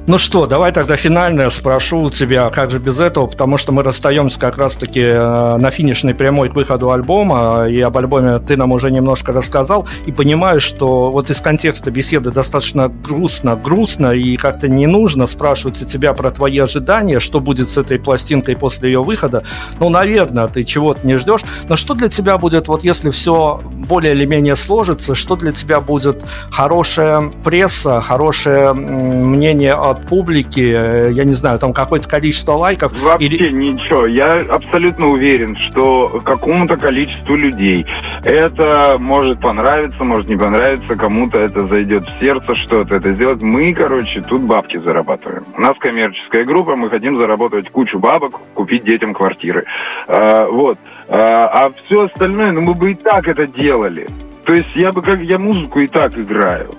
[0.07, 3.83] Ну что, давай тогда финальное спрошу у тебя, как же без этого, потому что мы
[3.83, 8.71] расстаемся как раз-таки э, на финишной прямой к выходу альбома, и об альбоме ты нам
[8.71, 14.69] уже немножко рассказал, и понимаю, что вот из контекста беседы достаточно грустно, грустно, и как-то
[14.69, 19.03] не нужно спрашивать у тебя про твои ожидания, что будет с этой пластинкой после ее
[19.03, 19.43] выхода.
[19.77, 24.13] Ну, наверное, ты чего-то не ждешь, но что для тебя будет, вот если все более
[24.13, 31.23] или менее сложится, что для тебя будет хорошая пресса, хорошее мнение от публики, э, я
[31.23, 32.91] не знаю, там какое-то количество лайков.
[33.01, 33.51] Вообще или...
[33.51, 34.05] ничего.
[34.05, 37.85] Я абсолютно уверен, что какому-то количеству людей
[38.23, 43.41] это может понравиться, может не понравиться, кому-то это зайдет в сердце, что-то это сделать.
[43.41, 45.45] Мы, короче, тут бабки зарабатываем.
[45.55, 49.65] У нас коммерческая группа, мы хотим заработать кучу бабок, купить детям квартиры.
[50.07, 50.77] А, вот.
[51.09, 54.07] А, а все остальное, ну мы бы и так это делали.
[54.45, 56.73] То есть я бы как я музыку и так играю.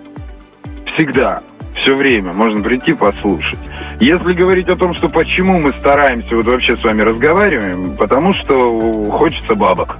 [0.94, 1.42] Всегда
[1.82, 3.58] все время, можно прийти послушать.
[4.00, 9.10] Если говорить о том, что почему мы стараемся вот вообще с вами разговариваем, потому что
[9.10, 9.96] хочется бабок.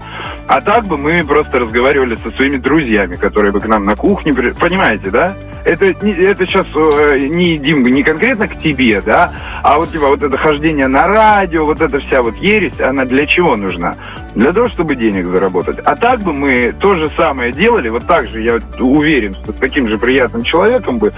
[0.47, 4.33] А так бы мы просто разговаривали со своими друзьями, которые бы к нам на кухне...
[4.33, 5.37] Понимаете, да?
[5.65, 9.31] Это, это сейчас э, не, Дим, не конкретно к тебе, да,
[9.63, 13.27] а вот типа вот это хождение на радио, вот эта вся вот ересь, она для
[13.27, 13.97] чего нужна?
[14.35, 15.79] Для того, чтобы денег заработать.
[15.81, 19.57] А так бы мы то же самое делали, вот так же, я уверен, что с
[19.57, 21.13] таким же приятным человеком бы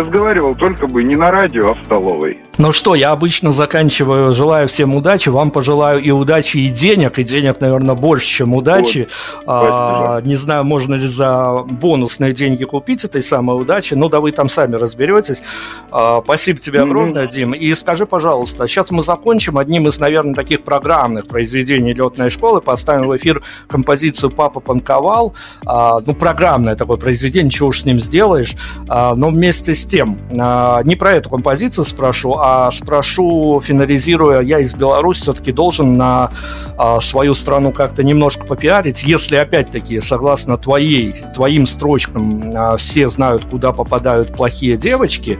[0.00, 2.40] разговаривал только бы не на радио, а в столовой.
[2.60, 7.24] Ну что, я обычно заканчиваю, желаю всем удачи, вам пожелаю и удачи, и денег, и
[7.24, 9.08] денег, наверное, больше, чем удачи.
[9.46, 9.46] Вот.
[9.46, 14.32] А, не знаю, можно ли за бонусные деньги купить этой самой удачи, ну да вы
[14.32, 15.42] там сами разберетесь.
[15.90, 17.30] А, спасибо тебе огромное, mm-hmm.
[17.30, 17.54] Дим.
[17.54, 23.08] И скажи, пожалуйста, сейчас мы закончим одним из, наверное, таких программных произведений летной школы, поставим
[23.08, 25.32] в эфир композицию «Папа панковал».
[25.64, 28.54] А, ну, программное такое произведение, чего уж с ним сделаешь.
[28.86, 34.58] А, но вместе с тем, а, не про эту композицию спрошу, а спрошу, финализируя, я
[34.58, 36.30] из Беларуси все-таки должен на
[36.76, 39.02] а, свою страну как-то немножко попиарить.
[39.02, 45.38] Если, опять-таки, согласно твоей, твоим строчкам, а, все знают, куда попадают плохие девочки,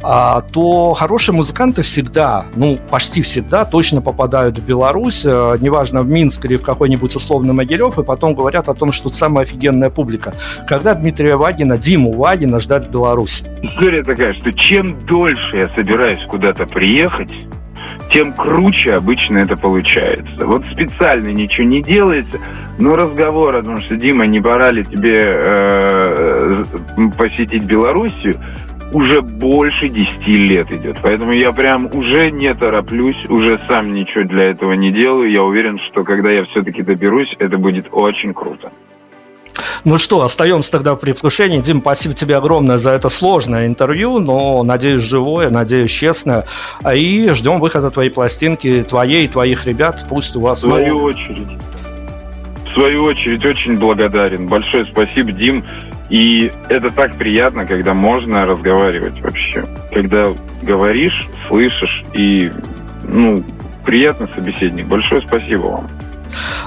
[0.00, 6.44] то хорошие музыканты всегда, ну, почти всегда точно попадают в Беларусь, а, неважно, в Минск
[6.44, 10.34] или в какой-нибудь условный Могилев, и потом говорят о том, что тут самая офигенная публика.
[10.66, 13.44] Когда Дмитрия Вагина, Диму Вагина ждать в Беларуси?
[13.62, 17.30] История такая, что чем дольше я собираюсь куда-то приехать,
[18.12, 20.46] тем круче обычно это получается.
[20.46, 22.38] Вот специально ничего не делается,
[22.78, 26.64] но разговор о том, что Дима, не пора ли тебе э,
[27.16, 28.36] посетить Белоруссию,
[28.92, 30.98] уже больше 10 лет идет.
[31.02, 35.30] Поэтому я прям уже не тороплюсь, уже сам ничего для этого не делаю.
[35.30, 38.70] Я уверен, что когда я все-таки доберусь, это будет очень круто.
[39.84, 41.60] Ну что, остаемся тогда в предвкушении.
[41.60, 46.44] Дим, спасибо тебе огромное за это сложное интервью, но, надеюсь, живое, надеюсь, честное.
[46.94, 50.04] И ждем выхода твоей пластинки, твоей и твоих ребят.
[50.08, 50.58] Пусть у вас...
[50.58, 51.48] В свою очередь.
[52.66, 54.46] В свою очередь, очень благодарен.
[54.46, 55.64] Большое спасибо, Дим.
[56.08, 59.66] И это так приятно, когда можно разговаривать вообще.
[59.92, 60.32] Когда
[60.62, 62.50] говоришь, слышишь и,
[63.04, 63.44] ну,
[63.84, 64.86] приятный собеседник.
[64.86, 65.88] Большое спасибо вам.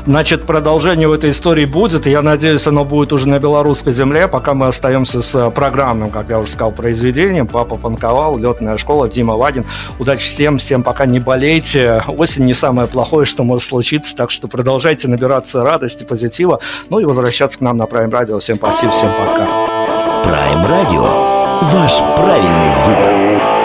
[0.05, 4.27] Значит, продолжение в этой истории будет, и я надеюсь, оно будет уже на белорусской земле,
[4.27, 7.47] пока мы остаемся с э, программным, как я уже сказал, произведением.
[7.47, 9.65] Папа панковал, летная школа, Дима Вадин.
[9.99, 12.01] Удачи всем, всем пока не болейте.
[12.07, 17.05] Осень не самое плохое, что может случиться, так что продолжайте набираться радости, позитива, ну и
[17.05, 18.39] возвращаться к нам на Prime Radio.
[18.39, 19.45] Всем спасибо, всем пока.
[20.23, 21.31] Prime Radio.
[21.61, 23.60] Ваш правильный выбор.